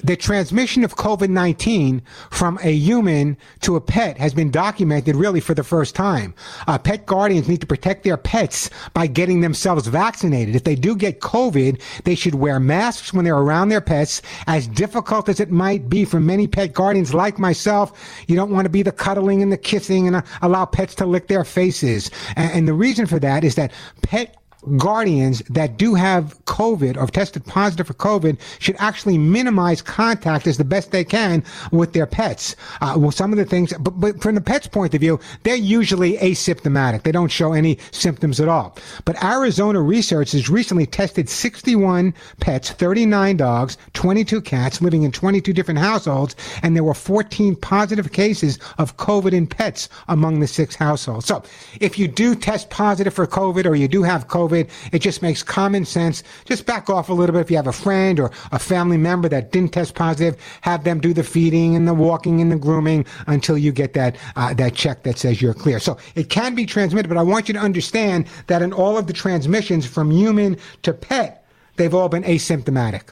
[0.03, 5.41] the, transmission of COVID 19 from a human to a pet has been documented really
[5.41, 6.35] for the first time.
[6.67, 10.57] Uh, pet guardians need to protect their pets by getting themselves vaccinated.
[10.57, 14.23] If they do get COVID, they should wear masks when they're around their pets.
[14.47, 17.93] As difficult as it might be for many pet guardians like myself,
[18.27, 21.07] you don't want to be the cuddling and the kissing and uh, allow pets to
[21.07, 22.11] lick their faces.
[22.37, 24.37] And, and the reason for that is that pet
[24.77, 30.59] guardians that do have COVID or tested positive for COVID should actually minimize contact as
[30.59, 32.57] the best they can with their pets.
[32.81, 35.57] Uh, well, some of the things, but, but from the pet's point of view, they're
[35.57, 37.03] usually asymptomatic.
[37.03, 38.77] They don't show any symptoms at all.
[39.05, 45.53] But Arizona research has recently tested 61 pets, 39 dogs, 22 cats living in 22
[45.53, 50.75] different households, and there were 14 positive cases of COVID in pets among the six
[50.75, 51.27] households.
[51.27, 51.43] So
[51.81, 54.58] if you do test positive for COVID or you do have COVID,
[54.93, 56.23] it just makes common sense.
[56.45, 57.41] Just back off a little bit.
[57.41, 61.01] If you have a friend or a family member that didn't test positive, have them
[61.01, 64.75] do the feeding and the walking and the grooming until you get that uh, that
[64.75, 65.79] check that says you're clear.
[65.79, 69.07] So it can be transmitted, but I want you to understand that in all of
[69.07, 73.11] the transmissions from human to pet, they've all been asymptomatic.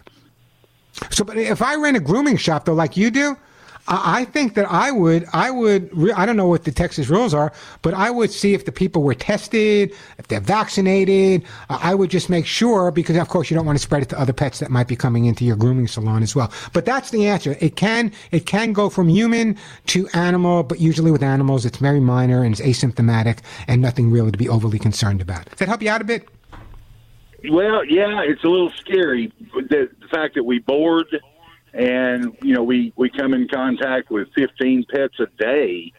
[1.10, 3.36] So, but if I ran a grooming shop though, like you do,
[3.88, 7.52] I think that I would, I would, I don't know what the Texas rules are,
[7.82, 11.44] but I would see if the people were tested, if they're vaccinated.
[11.70, 14.18] I would just make sure because, of course, you don't want to spread it to
[14.18, 16.52] other pets that might be coming into your grooming salon as well.
[16.72, 17.56] But that's the answer.
[17.60, 22.00] It can, it can go from human to animal, but usually with animals, it's very
[22.00, 25.44] minor and it's asymptomatic and nothing really to be overly concerned about.
[25.50, 26.28] Does that help you out a bit?
[27.48, 29.32] Well, yeah, it's a little scary.
[29.54, 31.06] The fact that we board
[31.76, 35.92] and, you know, we, we come in contact with 15 pets a day.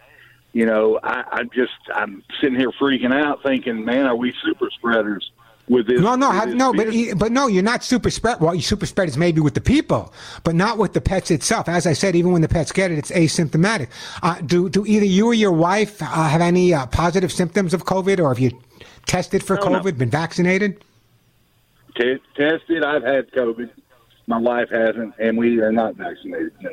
[0.52, 4.72] You know, I, I'm just, I'm sitting here freaking out thinking, man, are we super
[4.72, 5.30] spreaders
[5.70, 6.02] with this?
[6.02, 7.14] No, no, have, this no, but business?
[7.14, 8.40] but no, you're not super spread.
[8.40, 10.12] Well, you super spread is maybe with the people,
[10.44, 11.70] but not with the pets itself.
[11.70, 13.90] As I said, even when the pets get it, it's asymptomatic.
[14.24, 17.86] Uh, do do either you or your wife uh, have any uh, positive symptoms of
[17.86, 18.60] COVID, or have you
[19.06, 19.80] tested for No, no.
[19.80, 20.84] COVID, been vaccinated?
[21.96, 22.84] T- tested.
[22.84, 23.70] I've had COVID.
[24.28, 26.52] My wife hasn't, and we are not vaccinated.
[26.62, 26.70] No.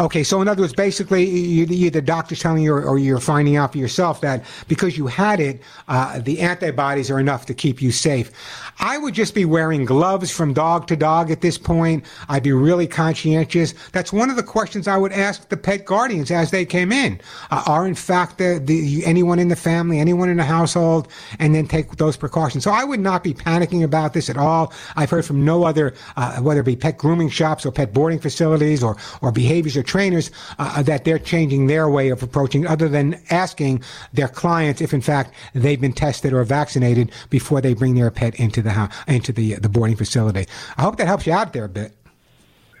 [0.00, 3.18] Okay, so in other words, basically, you, you, the doctor's telling you, or, or you're
[3.18, 7.54] finding out for yourself that because you had it, uh, the antibodies are enough to
[7.54, 8.30] keep you safe.
[8.78, 12.04] I would just be wearing gloves from dog to dog at this point.
[12.28, 13.74] I'd be really conscientious.
[13.90, 17.20] That's one of the questions I would ask the pet guardians as they came in.
[17.50, 21.08] Uh, are in fact the, the anyone in the family, anyone in the household,
[21.40, 22.62] and then take those precautions.
[22.62, 24.72] So I would not be panicking about this at all.
[24.94, 28.20] I've heard from no other, uh, whether it be pet grooming shops or pet boarding
[28.20, 32.88] facilities or or behaviors or trainers, uh, that they're changing their way of approaching, other
[32.88, 37.94] than asking their clients if in fact they've been tested or vaccinated before they bring
[37.94, 40.46] their pet into the house, into the the boarding facility.
[40.76, 41.92] I hope that helps you out there a bit.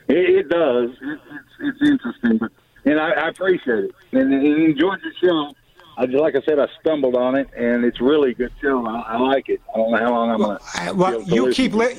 [0.08, 0.90] It, does.
[1.02, 2.52] It, it's it's interesting, but
[2.84, 5.54] and I, I appreciate it and, and enjoyed your show.
[6.00, 8.86] I just like I said, I stumbled on it, and it's really good show.
[8.86, 9.60] I, I like it.
[9.74, 10.60] I don't know how long I'm gonna.
[10.78, 11.96] Uh, Well, you keep li-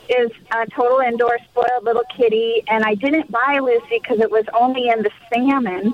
[0.09, 4.45] is a total indoor spoiled little kitty, and I didn't buy Lucy because it was
[4.53, 5.93] only in the salmon,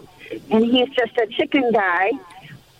[0.49, 2.11] and he's just a chicken guy.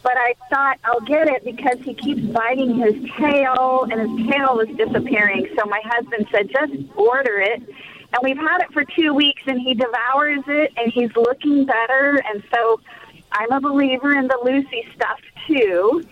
[0.02, 4.56] But I thought I'll get it because he keeps biting his tail, and his tail
[4.56, 5.48] was disappearing.
[5.58, 7.62] So my husband said, just order it.
[8.14, 12.22] And we've had it for two weeks, and he devours it, and he's looking better.
[12.32, 12.80] And so
[13.32, 16.06] I'm a believer in the Lucy stuff too.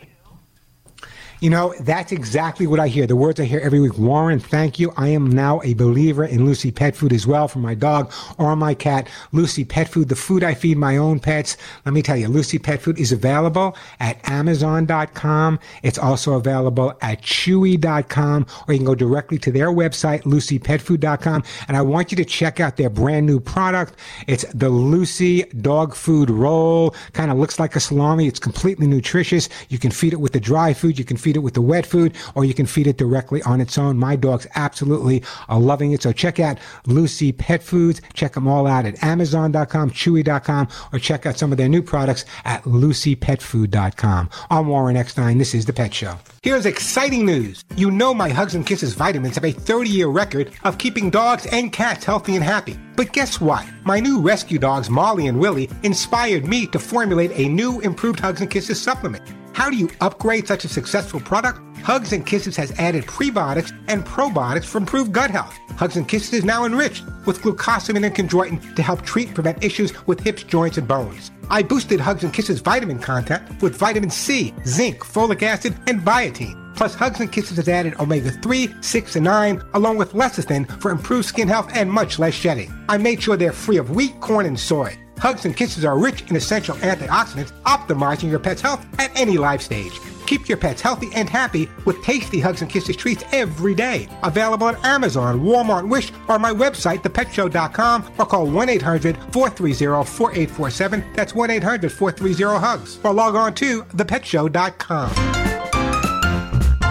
[1.43, 3.05] You know, that's exactly what I hear.
[3.05, 3.97] The words I hear every week.
[3.97, 4.93] Warren, thank you.
[4.95, 8.55] I am now a believer in Lucy Pet Food as well for my dog or
[8.55, 9.09] my cat.
[9.33, 11.57] Lucy Pet Food, the food I feed my own pets.
[11.83, 15.59] Let me tell you, Lucy Pet Food is available at Amazon.com.
[15.81, 21.43] It's also available at Chewy.com, or you can go directly to their website, LucyPetFood.com.
[21.67, 23.95] And I want you to check out their brand new product.
[24.27, 26.95] It's the Lucy Dog Food Roll.
[27.11, 28.27] Kind of looks like a salami.
[28.27, 29.49] It's completely nutritious.
[29.67, 30.97] You can feed it with the dry food.
[30.97, 33.61] You can feed it with the wet food, or you can feed it directly on
[33.61, 33.97] its own.
[33.97, 36.01] My dogs absolutely are loving it.
[36.01, 38.01] So check out Lucy Pet Foods.
[38.13, 42.25] Check them all out at Amazon.com, Chewy.com, or check out some of their new products
[42.45, 44.29] at LucyPetFood.com.
[44.49, 45.37] I'm Warren Eckstein.
[45.37, 46.17] This is The Pet Show.
[46.41, 47.63] Here's exciting news.
[47.75, 51.45] You know my Hugs and Kisses vitamins have a 30 year record of keeping dogs
[51.47, 52.77] and cats healthy and happy.
[52.95, 53.65] But guess what?
[53.85, 58.41] My new rescue dogs, Molly and Willie, inspired me to formulate a new improved Hugs
[58.41, 59.42] and Kisses supplement.
[59.53, 61.59] How do you upgrade such a successful product?
[61.83, 65.55] Hugs and Kisses has added prebiotics and probiotics for improved gut health.
[65.77, 69.63] Hugs and Kisses is now enriched with glucosamine and chondroitin to help treat and prevent
[69.63, 71.29] issues with hips, joints, and bones.
[71.51, 76.75] I boosted Hugs and Kisses vitamin content with vitamin C, zinc, folic acid, and biotin.
[76.75, 80.89] Plus, Hugs and Kisses has added omega 3, 6, and 9, along with lecithin for
[80.89, 82.73] improved skin health and much less shedding.
[82.89, 84.97] I made sure they're free of wheat, corn, and soy.
[85.23, 89.61] Hugs and Kisses are rich in essential antioxidants, optimizing your pet's health at any life
[89.61, 89.97] stage.
[90.27, 94.09] Keep your pets healthy and happy with tasty Hugs and Kisses treats every day.
[94.23, 101.05] Available at Amazon, Walmart, Wish, or my website, thepetshow.com, or call 1 800 430 4847.
[101.13, 102.99] That's 1 800 430 HUGS.
[103.05, 105.09] Or log on to thepetshow.com.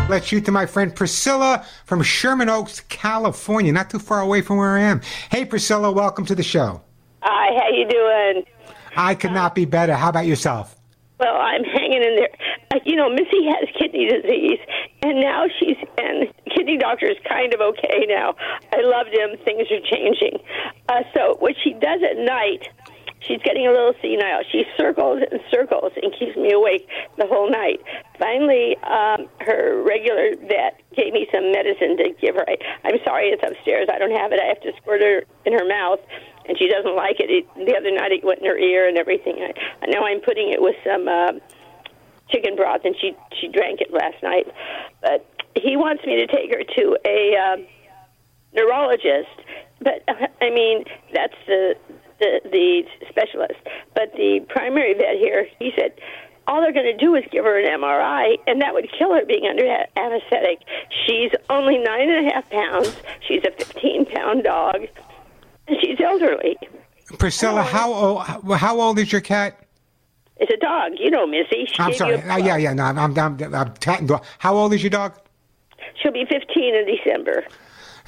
[0.08, 4.56] Let's shoot to my friend Priscilla from Sherman Oaks, California, not too far away from
[4.56, 5.02] where I am.
[5.30, 6.82] Hey, Priscilla, welcome to the show.
[7.22, 8.44] Hi, how you doing?
[8.96, 9.94] I could not be better.
[9.94, 10.76] How about yourself?
[11.20, 12.28] Well, I'm hanging in there.
[12.72, 14.58] Uh, you know, Missy has kidney disease,
[15.02, 18.34] and now she's and kidney doctor is kind of okay now.
[18.72, 19.38] I loved him.
[19.44, 20.38] Things are changing.
[20.88, 22.66] Uh, so what she does at night,
[23.20, 24.42] she's getting a little senile.
[24.50, 27.80] She circles and circles and keeps me awake the whole night.
[28.18, 32.44] Finally, um, her regular vet gave me some medicine to give her.
[32.48, 33.86] I, I'm sorry, it's upstairs.
[33.92, 34.40] I don't have it.
[34.42, 36.00] I have to squirt her in her mouth,
[36.49, 37.30] and she doesn't like it.
[37.30, 39.36] it the other night it went in her ear and everything.
[39.40, 41.32] I, now I'm putting it with some uh,
[42.30, 44.47] chicken broth, and she she drank it last night.
[45.01, 47.57] But he wants me to take her to a uh,
[48.55, 49.36] neurologist.
[49.80, 50.03] But
[50.40, 51.74] I mean, that's the
[52.18, 53.61] the the specialist.
[53.95, 55.93] But the primary vet here, he said
[56.47, 59.24] all they're going to do is give her an MRI, and that would kill her
[59.24, 59.64] being under
[59.97, 60.59] anesthetic.
[61.07, 62.97] She's only nine and a half pounds.
[63.26, 64.88] She's a 15 pound dog,
[65.68, 66.56] she's elderly.
[67.18, 68.22] Priscilla, how old?
[68.58, 69.58] How old is your cat?
[70.36, 71.66] It's a dog, you know, Missy.
[71.66, 72.20] She I'm sorry.
[72.22, 72.72] Uh, yeah, yeah.
[72.72, 74.20] No, I'm, I'm, I'm, I'm.
[74.38, 75.14] How old is your dog?
[76.02, 77.44] She'll be 15 in December.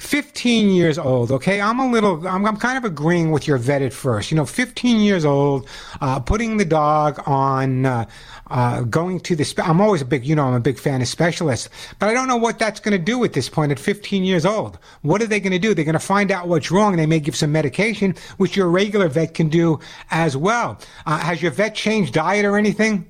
[0.05, 1.59] 15 years old, okay?
[1.59, 4.29] I'm a little, I'm, I'm kind of agreeing with your vet at first.
[4.29, 5.67] You know, 15 years old,
[5.99, 8.05] uh, putting the dog on, uh,
[8.51, 11.01] uh, going to the, spe- I'm always a big, you know, I'm a big fan
[11.01, 13.79] of specialists, but I don't know what that's going to do at this point at
[13.79, 14.77] 15 years old.
[15.01, 15.73] What are they going to do?
[15.73, 18.69] They're going to find out what's wrong and they may give some medication, which your
[18.69, 19.79] regular vet can do
[20.11, 20.79] as well.
[21.07, 23.09] Uh, has your vet changed diet or anything?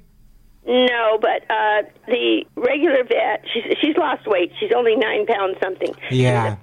[0.65, 4.51] No, but uh, the regular vet, she's she's lost weight.
[4.59, 5.93] She's only nine pounds something.
[6.09, 6.55] Yeah.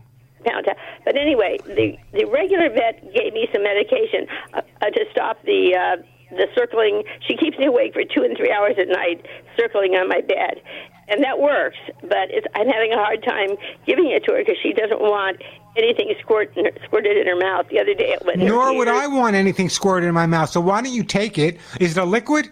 [0.44, 0.66] Pound.
[1.04, 5.76] But anyway, the the regular vet gave me some medication uh, uh, to stop the
[5.76, 6.02] uh,
[6.36, 7.04] the circling.
[7.26, 9.26] She keeps me awake for two and three hours at night,
[9.56, 10.62] circling on my bed,
[11.08, 11.76] and that works.
[12.02, 15.42] But it's, I'm having a hard time giving it to her because she doesn't want
[15.76, 17.66] anything squirt, squirted in her mouth.
[17.70, 18.38] The other day it went.
[18.38, 18.88] Nor would.
[18.88, 20.50] I want anything squirted in my mouth.
[20.50, 21.58] So why don't you take it?
[21.80, 22.50] Is it a liquid?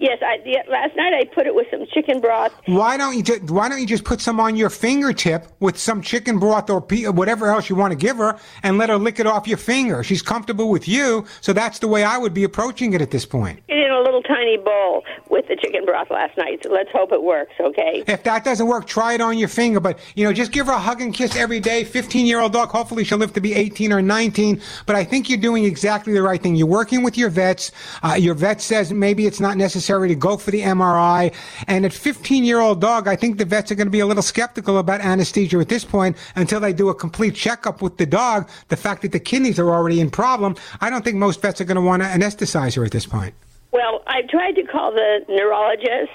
[0.00, 2.52] Yes, I, the, last night I put it with some chicken broth.
[2.64, 6.00] Why don't you ju- Why don't you just put some on your fingertip with some
[6.00, 9.20] chicken broth or pe- whatever else you want to give her, and let her lick
[9.20, 10.02] it off your finger?
[10.02, 13.26] She's comfortable with you, so that's the way I would be approaching it at this
[13.26, 13.60] point.
[13.68, 16.60] In a little tiny bowl with the chicken broth last night.
[16.62, 17.52] So let's hope it works.
[17.60, 18.02] Okay.
[18.06, 19.80] If that doesn't work, try it on your finger.
[19.80, 21.84] But you know, just give her a hug and kiss every day.
[21.84, 22.70] Fifteen-year-old dog.
[22.70, 24.62] Hopefully, she'll live to be eighteen or nineteen.
[24.86, 26.56] But I think you're doing exactly the right thing.
[26.56, 27.70] You're working with your vets.
[28.02, 31.34] Uh, your vet says maybe it's not necessary to go for the MRI.
[31.66, 34.78] And at 15-year-old dog, I think the vets are going to be a little skeptical
[34.78, 38.48] about anesthesia at this point until they do a complete checkup with the dog.
[38.68, 41.64] The fact that the kidneys are already in problem, I don't think most vets are
[41.64, 43.34] going to want to anesthetize her at this point.
[43.72, 46.12] Well, I've tried to call the neurologist.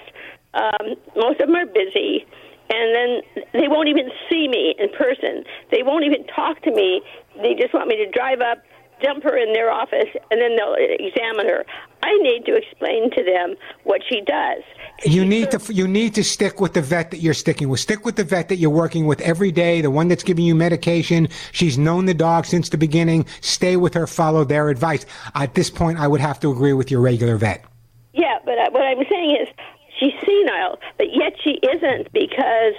[0.54, 2.26] Um, most of them are busy,
[2.70, 5.44] and then they won't even see me in person.
[5.72, 7.02] They won't even talk to me.
[7.42, 8.64] They just want me to drive up,
[9.02, 11.66] dump her in their office, and then they'll examine her.
[12.04, 14.62] I need to explain to them what she does.
[15.04, 17.80] You need to you need to stick with the vet that you're sticking with.
[17.80, 20.56] Stick with the vet that you're working with every day, the one that's giving you
[20.56, 21.28] medication.
[21.52, 23.26] She's known the dog since the beginning.
[23.42, 25.06] Stay with her, follow their advice.
[25.34, 27.66] At this point, I would have to agree with your regular vet.
[28.14, 29.48] Yeah, but uh, what I'm saying is
[30.00, 32.74] she's senile, but yet she isn't because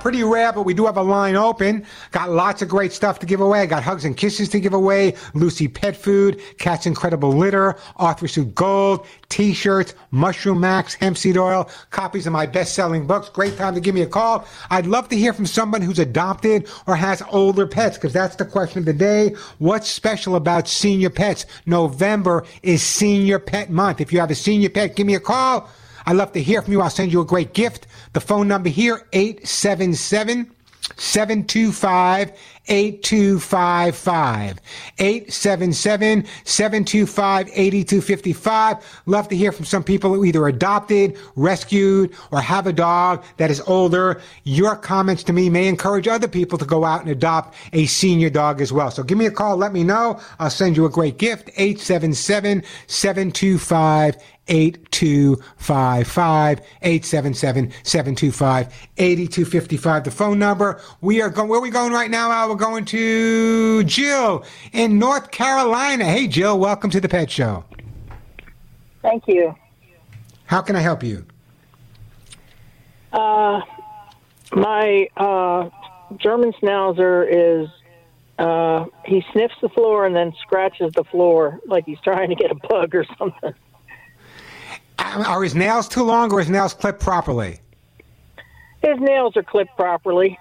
[0.04, 1.86] Pretty rare, but we do have a line open.
[2.12, 3.66] Got lots of great stuff to give away.
[3.66, 5.16] Got hugs and kisses to give away.
[5.34, 12.28] Lucy Pet Food, Cat's Incredible Litter, ArthriSoothe Gold, T-shirts, Mushroom Max, hemp seed oil, copies
[12.28, 13.30] of my best-selling books.
[13.30, 14.46] Great time to give me a call.
[14.70, 18.44] I'd love to hear from someone who's adopted or has older pets, because that's the
[18.44, 19.34] question of the day.
[19.60, 21.46] What's special about senior pets?
[21.66, 24.02] November is Senior Pet Month.
[24.02, 25.70] If you have a senior pet, give me a call.
[26.06, 26.82] I'd love to hear from you.
[26.82, 27.88] I'll send you a great gift.
[28.14, 30.52] The phone number here, 877
[30.98, 32.34] 725
[32.68, 34.62] 8255.
[35.00, 39.02] 877 725 8255.
[39.06, 43.52] Love to hear from some people who either adopted, rescued, or have a dog that
[43.52, 44.22] is older.
[44.44, 48.30] Your comments to me may encourage other people to go out and adopt a senior
[48.30, 48.92] dog as well.
[48.92, 49.58] So give me a call.
[49.58, 50.20] Let me know.
[50.40, 51.50] I'll send you a great gift.
[51.58, 54.16] 877 725
[54.48, 58.68] 8255 877 725
[58.98, 62.50] 8255 the phone number we are going where are we going right now Al?
[62.50, 67.64] we're going to jill in north carolina hey jill welcome to the pet show
[69.02, 69.56] Thank you.
[70.46, 71.26] how can i help you
[73.14, 73.62] Uh,
[74.54, 75.70] my uh,
[76.18, 77.70] German Schnauzer is
[78.40, 82.52] uh, he sniffs the floor and then scratches the floor like he's trying to get
[82.52, 83.54] a bug or something.
[85.00, 87.60] Are his nails too long or his nails clipped properly
[88.82, 90.40] His nails are clipped properly.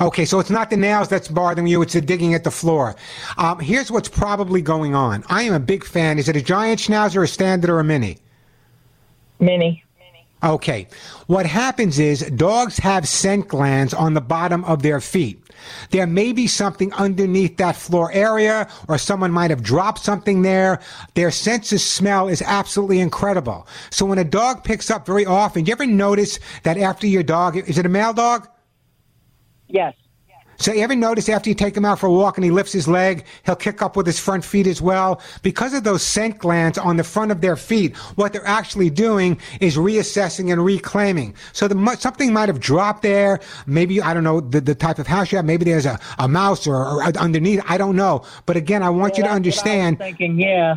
[0.00, 2.94] Okay, so it's not the nails that's bothering you, it's the digging at the floor.
[3.38, 5.24] Um, here's what's probably going on.
[5.28, 6.18] I am a big fan.
[6.18, 8.18] Is it a giant schnauzer, a standard, or a mini?
[9.40, 9.85] Mini.
[10.42, 10.86] Okay.
[11.26, 15.42] What happens is dogs have scent glands on the bottom of their feet.
[15.90, 20.80] There may be something underneath that floor area, or someone might have dropped something there.
[21.14, 23.66] Their sense of smell is absolutely incredible.
[23.90, 27.56] So when a dog picks up very often, you ever notice that after your dog,
[27.56, 28.48] is it a male dog?
[29.68, 29.94] Yes.
[30.58, 32.72] So you ever notice after you take him out for a walk and he lifts
[32.72, 35.20] his leg, he'll kick up with his front feet as well?
[35.42, 39.38] Because of those scent glands on the front of their feet, what they're actually doing
[39.60, 41.34] is reassessing and reclaiming.
[41.52, 43.40] So the, something might have dropped there.
[43.66, 45.44] Maybe, I don't know, the, the type of house you have.
[45.44, 47.62] Maybe there's a, a mouse or, or underneath.
[47.66, 48.24] I don't know.
[48.46, 49.98] But again, I want you to understand.
[49.98, 50.76] Thinking, yeah.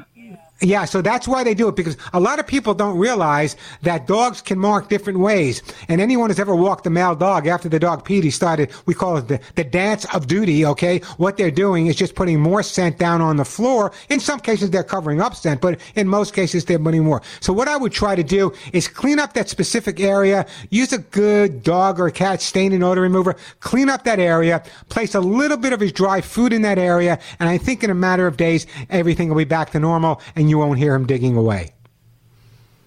[0.62, 4.08] Yeah, so that's why they do it because a lot of people don't realize that
[4.08, 5.64] dogs can mark different ways.
[5.88, 8.94] And anyone who's ever walked a male dog after the dog peed, he started, we
[8.94, 11.00] call it the, the dance of duty, okay?
[11.16, 13.94] What they're doing is just putting more scent down on the floor.
[14.10, 17.22] In some cases, they're covering up scent, but in most cases, they're putting more.
[17.40, 20.98] So what I would try to do is clean up that specific area, use a
[20.98, 25.58] good dog or cat stain and odor remover, clean up that area, place a little
[25.58, 28.36] bit of his dry food in that area, and I think in a matter of
[28.36, 31.74] days, everything will be back to normal and you won't hear him digging away.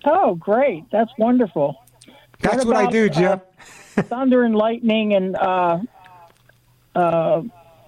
[0.05, 0.85] Oh, great.
[0.91, 1.77] That's wonderful.
[2.41, 3.41] That's what I do, Jim.
[3.97, 5.79] uh, thunder and lightning and uh,
[6.95, 7.43] uh,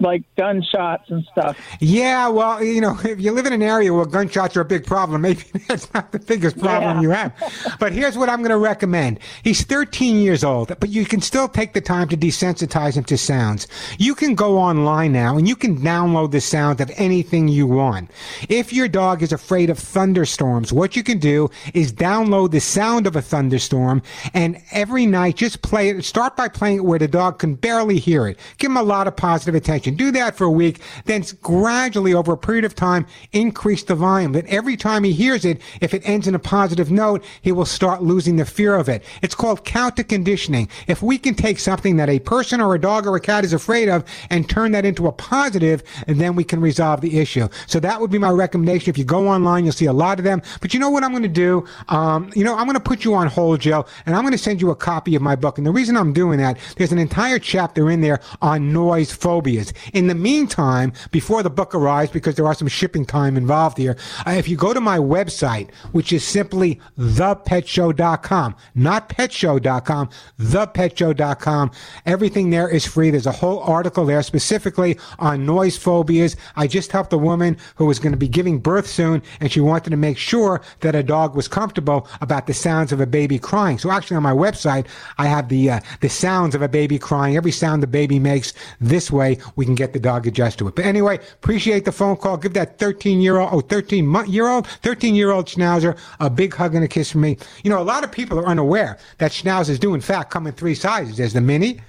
[0.04, 1.58] like gunshots and stuff.
[1.80, 4.86] Yeah, well, you know, if you live in an area where gunshots are a big
[4.86, 7.02] problem, maybe that's not the biggest problem Yeah.
[7.02, 7.76] you have.
[7.80, 9.18] But here's what I'm going to recommend.
[9.42, 13.18] He's 13 years old, but you can still take the time to desensitize him to
[13.18, 13.66] sounds.
[13.98, 18.10] You can go online now and you can download the sound of anything you want.
[18.48, 23.06] If your dog is afraid of thunderstorms, what you can do is download the sound
[23.06, 24.02] of a thunderstorm
[24.34, 26.04] and every night just play it.
[26.04, 28.38] Start by playing it where the dog can barely hear it.
[28.58, 29.93] Give him a lot of positive attention.
[29.94, 34.32] Do that for a week, then gradually over a period of time increase the volume.
[34.32, 37.64] That every time he hears it, if it ends in a positive note, he will
[37.64, 39.02] start losing the fear of it.
[39.22, 40.68] It's called counter conditioning.
[40.86, 43.52] If we can take something that a person or a dog or a cat is
[43.52, 47.48] afraid of and turn that into a positive, then we can resolve the issue.
[47.66, 48.90] So that would be my recommendation.
[48.90, 50.42] If you go online, you'll see a lot of them.
[50.60, 51.66] But you know what I'm going to do?
[51.88, 54.38] Um, you know, I'm going to put you on hold, Joe, and I'm going to
[54.38, 55.58] send you a copy of my book.
[55.58, 59.72] And the reason I'm doing that, there's an entire chapter in there on noise phobias.
[59.92, 63.96] In the meantime, before the book arrives, because there are some shipping time involved here,
[64.26, 70.08] uh, if you go to my website, which is simply thepetshow.com, not petshow.com,
[70.40, 71.70] thepetshow.com,
[72.06, 73.10] everything there is free.
[73.10, 76.36] There's a whole article there specifically on noise phobias.
[76.56, 79.60] I just helped a woman who was going to be giving birth soon, and she
[79.60, 83.38] wanted to make sure that a dog was comfortable about the sounds of a baby
[83.38, 83.78] crying.
[83.78, 84.86] So actually, on my website,
[85.18, 88.52] I have the uh, the sounds of a baby crying, every sound the baby makes.
[88.80, 90.74] This way, we we can get the dog adjusted to it.
[90.74, 92.36] But anyway, appreciate the phone call.
[92.36, 96.28] Give that 13 year old, oh, 13 month year old, 13 year old Schnauzer a
[96.28, 97.38] big hug and a kiss from me.
[97.62, 100.52] You know, a lot of people are unaware that Schnauzers do in fact come in
[100.52, 101.16] three sizes.
[101.16, 101.80] There's the mini,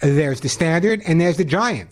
[0.00, 1.90] there's the standard, and there's the giant.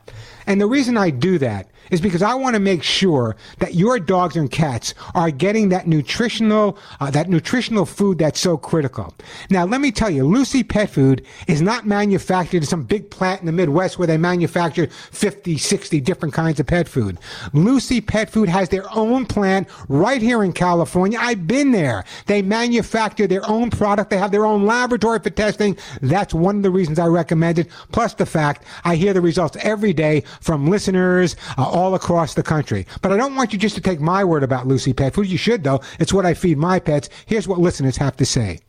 [0.49, 3.99] And the reason I do that is because I want to make sure that your
[3.99, 9.13] dogs and cats are getting that nutritional, uh, that nutritional food that's so critical.
[9.49, 13.41] Now, let me tell you, Lucy Pet Food is not manufactured in some big plant
[13.41, 17.17] in the Midwest where they manufacture 50, 60 different kinds of pet food.
[17.53, 21.17] Lucy Pet Food has their own plant right here in California.
[21.19, 22.05] I've been there.
[22.25, 24.09] They manufacture their own product.
[24.09, 25.77] They have their own laboratory for testing.
[26.01, 27.69] That's one of the reasons I recommend it.
[27.91, 32.43] Plus the fact I hear the results every day from listeners, uh, all across the
[32.43, 32.85] country.
[33.01, 35.27] But I don't want you just to take my word about Lucy Pet Food.
[35.27, 35.79] You should, though.
[35.99, 37.09] It's what I feed my pets.
[37.25, 38.59] Here's what listeners have to say.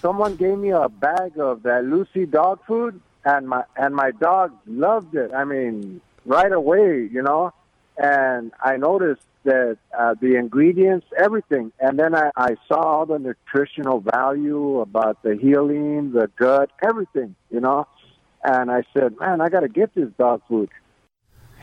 [0.00, 4.52] Someone gave me a bag of that Lucy dog food, and my and my dog
[4.66, 5.32] loved it.
[5.32, 7.52] I mean, right away, you know.
[7.96, 13.18] And I noticed that uh, the ingredients, everything, and then I, I saw all the
[13.18, 17.86] nutritional value about the healing, the gut, everything, you know.
[18.42, 20.68] And I said, man, I got to get this dog food.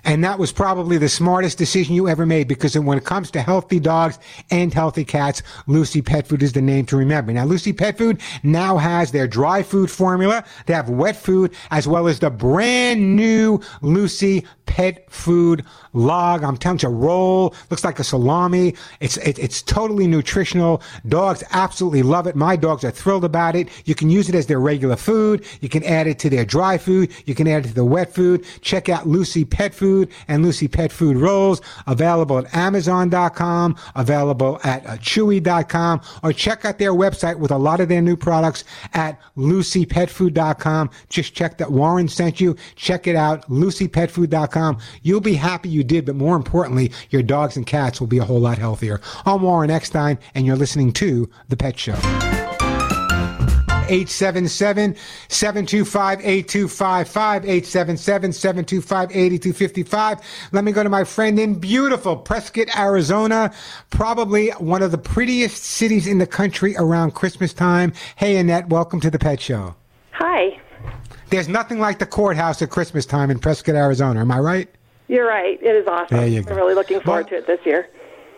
[0.05, 3.41] And that was probably the smartest decision you ever made because when it comes to
[3.41, 4.19] healthy dogs
[4.51, 7.31] and healthy cats, Lucy Pet Food is the name to remember.
[7.31, 10.43] Now, Lucy Pet Food now has their dry food formula.
[10.65, 16.43] They have wet food as well as the brand new Lucy Pet Food log.
[16.43, 18.75] I'm telling you, roll looks like a salami.
[18.99, 20.81] It's it, it's totally nutritional.
[21.07, 22.35] Dogs absolutely love it.
[22.35, 23.69] My dogs are thrilled about it.
[23.85, 25.45] You can use it as their regular food.
[25.61, 27.11] You can add it to their dry food.
[27.25, 28.45] You can add it to the wet food.
[28.61, 29.92] Check out Lucy Pet Food
[30.27, 36.79] and Lucy Pet Food rolls available at Amazon.com, available at uh, Chewy.com, or check out
[36.79, 38.63] their website with a lot of their new products
[38.93, 40.89] at LucyPetFood.com.
[41.09, 42.55] Just check that Warren sent you.
[42.75, 44.79] Check it out, LucyPetFood.com.
[45.01, 48.23] You'll be happy you did, but more importantly, your dogs and cats will be a
[48.25, 49.01] whole lot healthier.
[49.25, 52.52] I'm Warren Eckstein, and you're listening to The Pet Show.
[53.83, 54.95] 877
[55.27, 57.45] 725 8255.
[57.45, 60.19] 877 725 8255.
[60.51, 63.53] Let me go to my friend in beautiful Prescott, Arizona.
[63.89, 67.93] Probably one of the prettiest cities in the country around Christmas time.
[68.15, 69.75] Hey, Annette, welcome to the Pet Show.
[70.11, 70.59] Hi.
[71.29, 74.21] There's nothing like the courthouse at Christmas time in Prescott, Arizona.
[74.21, 74.69] Am I right?
[75.07, 75.61] You're right.
[75.61, 76.17] It is awesome.
[76.17, 76.51] There you go.
[76.51, 77.89] I'm really looking forward to it this year.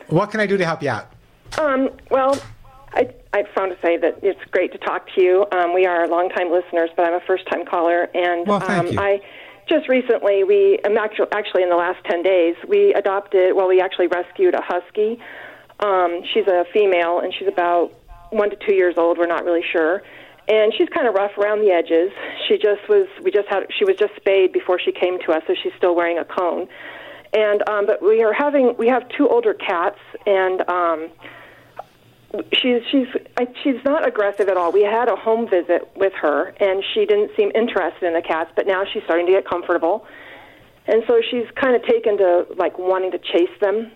[0.08, 1.12] What can I do to help you out?
[1.58, 2.39] Um, well,
[2.96, 5.46] I, I found to say that it's great to talk to you.
[5.52, 8.10] Um, we are longtime listeners, but I'm a first time caller.
[8.14, 8.98] And Well, um.
[8.98, 9.22] I
[9.68, 13.82] just recently, we um, actually, actually in the last 10 days, we adopted, well, we
[13.82, 15.20] actually rescued a husky.
[15.80, 17.91] Um, she's a female, and she's about
[18.30, 19.18] one to two years old.
[19.18, 20.04] We're not really sure.
[20.48, 22.12] And she's kind of rough around the edges.
[22.48, 25.41] She just was, we just had, she was just spayed before she came to us,
[25.48, 26.68] so she's still wearing a cone.
[27.34, 31.10] And, um, but we are having, we have two older cats, and, um,
[32.54, 33.08] she's she's
[33.38, 34.72] I, she's not aggressive at all.
[34.72, 38.52] We had a home visit with her, and she didn't seem interested in the cats,
[38.56, 40.06] but now she's starting to get comfortable,
[40.88, 43.92] and so she's kind of taken to like wanting to chase them.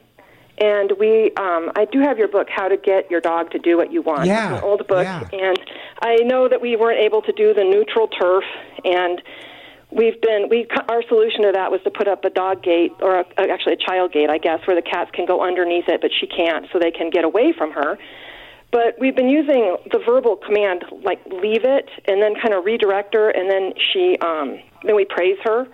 [0.62, 3.78] And we, um, I do have your book, How to Get Your Dog to Do
[3.78, 4.26] What You Want.
[4.26, 5.26] Yeah, it's an old book, yeah.
[5.32, 5.58] and
[6.02, 8.44] I know that we weren't able to do the neutral turf,
[8.84, 9.22] and
[9.92, 13.20] we've been we our solution to that was to put up a dog gate or
[13.20, 16.12] a, actually a child gate, I guess, where the cats can go underneath it, but
[16.18, 17.98] she can't, so they can get away from her.
[18.72, 23.16] But we've been using the verbal command, like leave it, and then kind of redirect
[23.16, 25.68] her, and then she, um, then we praise her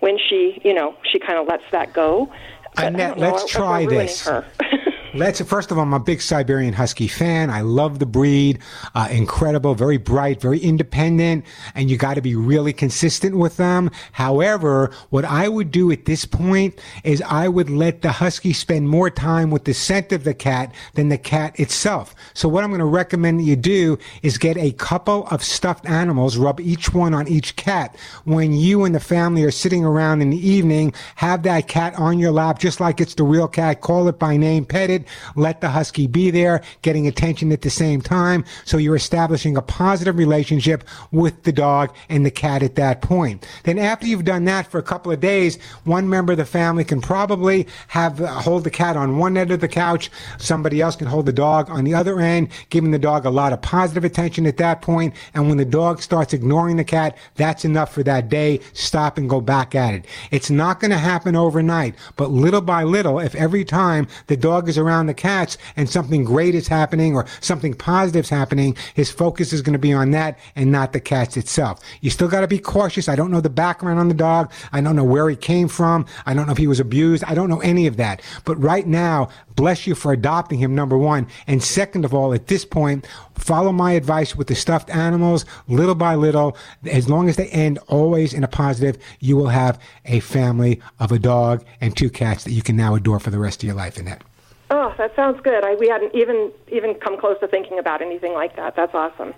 [0.00, 2.32] when she, you know, she kind of lets that go.
[2.74, 4.26] But Annette, let's try this.
[5.18, 7.50] Let's first of all, I'm a big Siberian Husky fan.
[7.50, 8.60] I love the breed.
[8.94, 11.44] Uh, incredible, very bright, very independent,
[11.74, 13.90] and you got to be really consistent with them.
[14.12, 18.88] However, what I would do at this point is I would let the Husky spend
[18.88, 22.14] more time with the scent of the cat than the cat itself.
[22.32, 26.36] So what I'm going to recommend you do is get a couple of stuffed animals,
[26.36, 27.96] rub each one on each cat.
[28.22, 32.20] When you and the family are sitting around in the evening, have that cat on
[32.20, 33.80] your lap just like it's the real cat.
[33.80, 37.70] Call it by name, pet it, let the husky be there, getting attention at the
[37.70, 38.44] same time.
[38.64, 43.46] So you're establishing a positive relationship with the dog and the cat at that point.
[43.64, 46.84] Then after you've done that for a couple of days, one member of the family
[46.84, 50.10] can probably have uh, hold the cat on one end of the couch.
[50.38, 53.52] Somebody else can hold the dog on the other end, giving the dog a lot
[53.52, 55.14] of positive attention at that point.
[55.34, 58.60] And when the dog starts ignoring the cat, that's enough for that day.
[58.72, 60.04] Stop and go back at it.
[60.30, 64.68] It's not going to happen overnight, but little by little, if every time the dog
[64.68, 69.10] is around the cats and something great is happening or something positive is happening, his
[69.10, 71.80] focus is going to be on that and not the cats itself.
[72.00, 73.08] You still got to be cautious.
[73.08, 74.52] I don't know the background on the dog.
[74.72, 76.06] I don't know where he came from.
[76.26, 77.24] I don't know if he was abused.
[77.24, 78.22] I don't know any of that.
[78.44, 81.26] But right now, bless you for adopting him, number one.
[81.46, 85.94] And second of all, at this point, follow my advice with the stuffed animals, little
[85.94, 86.56] by little.
[86.90, 91.12] As long as they end always in a positive, you will have a family of
[91.12, 93.76] a dog and two cats that you can now adore for the rest of your
[93.76, 94.22] life, Annette.
[94.70, 95.64] Oh, that sounds good.
[95.64, 98.76] I, we hadn't even even come close to thinking about anything like that.
[98.76, 99.34] That's awesome.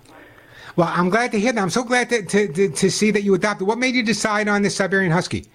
[0.76, 1.60] Well, I'm glad to hear that.
[1.60, 3.66] I'm so glad to, to, to, to see that you adopted.
[3.66, 5.46] What made you decide on this Siberian Husky?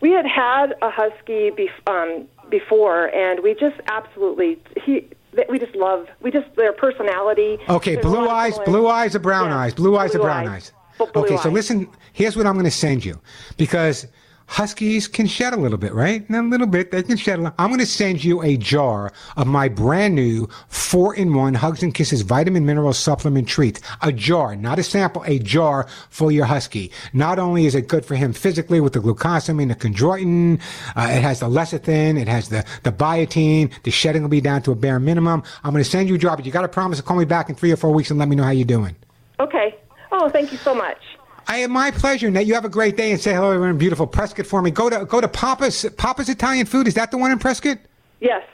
[0.00, 1.50] We had had a husky
[1.86, 5.08] um, before, and we just absolutely he.
[5.48, 6.08] We just love.
[6.20, 7.58] We just their personality.
[7.68, 9.74] Okay, There's blue eyes, blue eyes or brown Yeah, eyes?
[9.74, 10.72] Blue eyes or brown eyes.
[10.98, 11.12] eyes?
[11.12, 13.20] Blue okay, so listen, here's what I'm going to send you
[13.56, 14.06] because
[14.48, 16.28] huskies can shed a little bit, right?
[16.28, 17.54] A little bit, they can shed a little.
[17.58, 21.82] I'm going to send you a jar of my brand new four in one Hugs
[21.82, 23.80] and Kisses vitamin mineral supplement treat.
[24.02, 26.90] A jar, not a sample, a jar for your husky.
[27.12, 30.60] Not only is it good for him physically with the glucosamine, the chondroitin,
[30.96, 34.62] uh, it has the lecithin, it has the, the biotin, the shedding will be down
[34.62, 35.42] to a bare minimum.
[35.62, 37.26] I'm going to send you a jar, but you got to promise to call me
[37.26, 38.96] back in three or four weeks and let me know how you're doing.
[39.38, 39.76] Okay.
[40.10, 40.98] Oh, thank you so much.
[41.48, 42.46] I am my pleasure, Nate.
[42.46, 44.70] You have a great day and say hello everyone in beautiful Prescott for me.
[44.70, 46.86] Go to go to Papa's Papa's Italian Food.
[46.86, 47.78] Is that the one in Prescott?
[48.20, 48.44] Yes.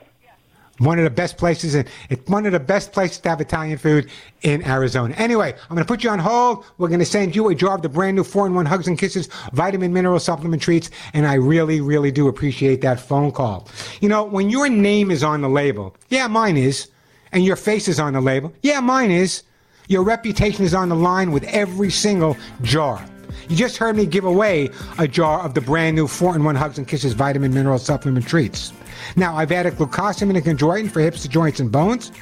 [0.78, 3.78] One of the best places in it's one of the best places to have Italian
[3.78, 4.11] food
[4.42, 5.14] in Arizona.
[5.16, 6.64] Anyway, I'm going to put you on hold.
[6.78, 8.86] We're going to send you a jar of the brand new four in one Hugs
[8.86, 13.68] and Kisses vitamin mineral supplement treats, and I really, really do appreciate that phone call.
[14.01, 16.88] You know, when your name is on the label, yeah, mine is,
[17.32, 19.42] and your face is on the label, yeah, mine is.
[19.87, 23.05] Your reputation is on the line with every single jar.
[23.51, 26.55] You just heard me give away a jar of the brand new 4 in 1
[26.55, 28.72] Hugs and Kisses vitamin mineral supplement treats.
[29.14, 32.12] Now, I've added glucosamine and chondroitin for hips, joints, and bones.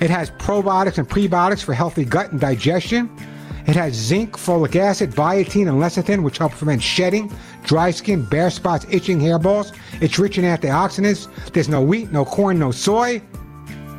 [0.00, 3.10] It has probiotics and prebiotics for healthy gut and digestion.
[3.66, 7.32] It has zinc, folic acid, biotin, and lecithin, which help prevent shedding,
[7.64, 9.76] dry skin, bare spots, itching hairballs.
[10.00, 11.28] It's rich in antioxidants.
[11.52, 13.20] There's no wheat, no corn, no soy.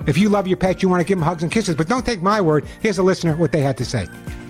[0.08, 2.06] If you love your pet, you want to give them hugs and kisses, but don't
[2.06, 2.66] take my word.
[2.82, 4.08] Here's a listener what they had to say.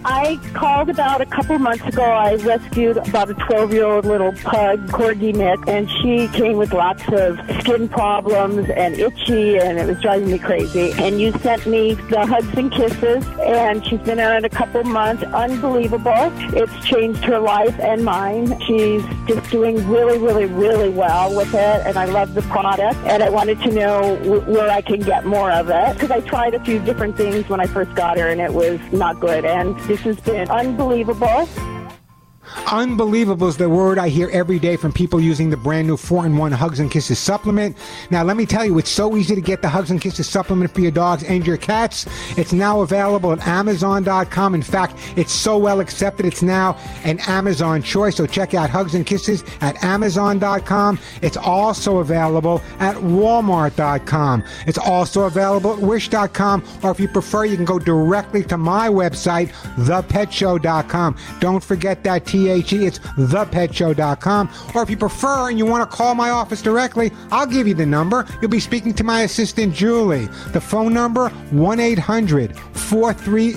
[0.08, 2.04] I called about a couple months ago.
[2.04, 6.74] I rescued about a 12 year old little pug, corgi mix, and she came with
[6.74, 10.92] lots of skin problems and itchy, and it was driving me crazy.
[11.00, 14.84] And you sent me the hugs and kisses, and she's been on it a couple
[14.84, 15.24] months.
[15.24, 16.32] Unbelievable.
[16.54, 18.62] It's changed her life and mine.
[18.62, 23.00] She's just doing really, really, really well with it, and I love the product.
[23.06, 26.20] And I wanted to know w- where I can get more of it because I
[26.20, 29.46] tried a few different things when I first got her, and it was not good.
[29.46, 31.75] And this has been unbelievable.
[32.68, 36.26] Unbelievable is the word I hear every day from people using the brand new 4
[36.26, 37.78] in 1 Hugs and Kisses supplement.
[38.10, 40.74] Now, let me tell you, it's so easy to get the Hugs and Kisses supplement
[40.74, 42.08] for your dogs and your cats.
[42.38, 44.56] It's now available at Amazon.com.
[44.56, 48.16] In fact, it's so well accepted, it's now an Amazon choice.
[48.16, 51.00] So check out Hugs and Kisses at Amazon.com.
[51.22, 54.44] It's also available at Walmart.com.
[54.66, 56.64] It's also available at Wish.com.
[56.84, 61.18] Or if you prefer, you can go directly to my website, ThePetShow.com.
[61.40, 64.50] Don't forget that T It's ThePetShow.com.
[64.74, 67.74] Or if you prefer and you want to call my office directly, I'll give you
[67.74, 68.26] the number.
[68.42, 70.28] You'll be speaking to my assistant, Julie.
[70.54, 73.54] The phone number, 1 800 430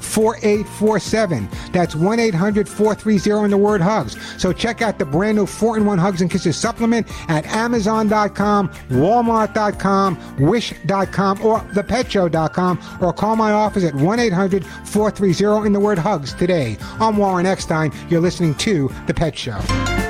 [0.00, 1.48] 4847.
[1.72, 4.16] That's 1 800 430 in the word hugs.
[4.40, 8.68] So check out the brand new 4 in 1 Hugs and Kisses supplement at Amazon.com,
[8.90, 15.98] Walmart.com, Wish.com, or ThePetShow.com, or call my office at 1 800 430 in the word
[15.98, 16.76] hugs today.
[17.00, 17.92] I'm Warren Eckstein.
[18.10, 20.03] You're listening to The Pet Show.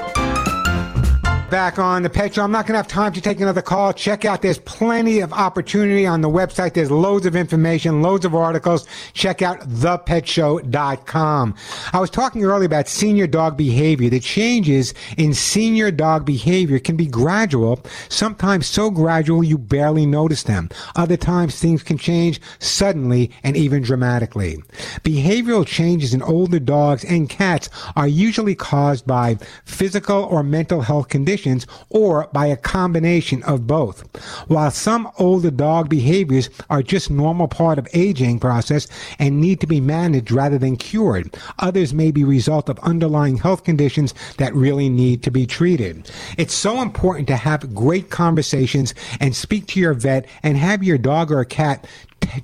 [1.55, 2.43] Back on the Pet Show.
[2.43, 3.93] I'm not going to have time to take another call.
[3.93, 6.75] Check out, there's plenty of opportunity on the website.
[6.75, 8.89] There's loads of information, loads of articles.
[9.13, 11.55] Check out thepetshow.com.
[11.93, 14.11] I was talking earlier about senior dog behavior.
[14.11, 20.43] The changes in senior dog behavior can be gradual, sometimes so gradual you barely notice
[20.43, 20.71] them.
[20.97, 24.57] Other times things can change suddenly and even dramatically.
[25.05, 31.09] Behavioral changes in older dogs and cats are usually caused by physical or mental health
[31.11, 31.44] conditions
[31.91, 34.05] or by a combination of both.
[34.49, 38.87] While some older dog behaviors are just normal part of aging process
[39.19, 43.65] and need to be managed rather than cured, others may be result of underlying health
[43.65, 46.11] conditions that really need to be treated.
[46.39, 50.99] It's so important to have great conversations and speak to your vet and have your
[50.99, 51.87] dog or cat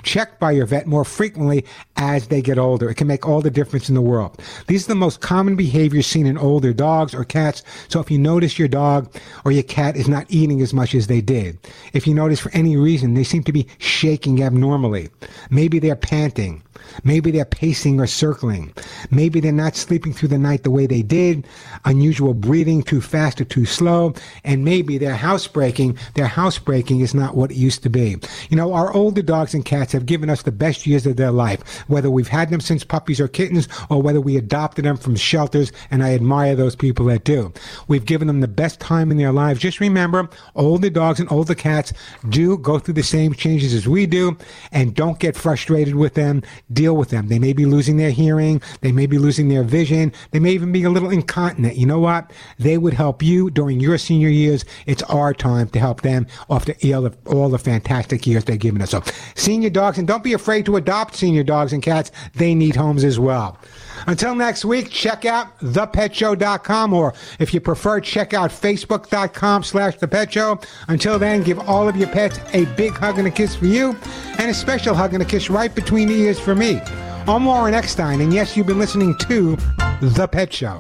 [0.02, 1.64] checked by your vet more frequently
[1.96, 2.90] as they get older.
[2.90, 4.40] It can make all the difference in the world.
[4.66, 7.62] These are the most common behaviors seen in older dogs or cats.
[7.88, 9.14] So if you notice your dog
[9.44, 11.58] or your cat is not eating as much as they did,
[11.92, 15.08] if you notice for any reason they seem to be shaking abnormally,
[15.50, 16.62] maybe they're panting,
[17.04, 18.72] Maybe they're pacing or circling.
[19.10, 21.46] Maybe they're not sleeping through the night the way they did,
[21.84, 24.14] unusual breathing, too fast or too slow,
[24.44, 25.98] and maybe they're housebreaking.
[26.14, 28.16] Their housebreaking is not what it used to be.
[28.48, 31.30] You know, our older dogs and cats have given us the best years of their
[31.30, 35.16] life, whether we've had them since puppies or kittens or whether we adopted them from
[35.16, 37.52] shelters, and I admire those people that do.
[37.88, 39.60] We've given them the best time in their lives.
[39.60, 41.92] Just remember, older dogs and older cats
[42.28, 44.36] do go through the same changes as we do,
[44.72, 46.42] and don't get frustrated with them
[46.72, 47.28] deal with them.
[47.28, 48.62] They may be losing their hearing.
[48.80, 50.12] They may be losing their vision.
[50.30, 51.76] They may even be a little incontinent.
[51.76, 52.32] You know what?
[52.58, 54.64] They would help you during your senior years.
[54.86, 58.90] It's our time to help them all the, all the fantastic years they've given us.
[58.90, 59.02] So
[59.34, 62.10] senior dogs, and don't be afraid to adopt senior dogs and cats.
[62.34, 63.58] They need homes as well.
[64.06, 70.64] Until next week, check out thepetshow.com or if you prefer, check out facebook.com slash thepetshow.
[70.88, 73.96] Until then, give all of your pets a big hug and a kiss for you
[74.38, 76.80] and a special hug and a kiss right between the ears for me.
[77.26, 79.56] I'm Warren Eckstein, and yes, you've been listening to
[80.00, 80.78] The Pet Show.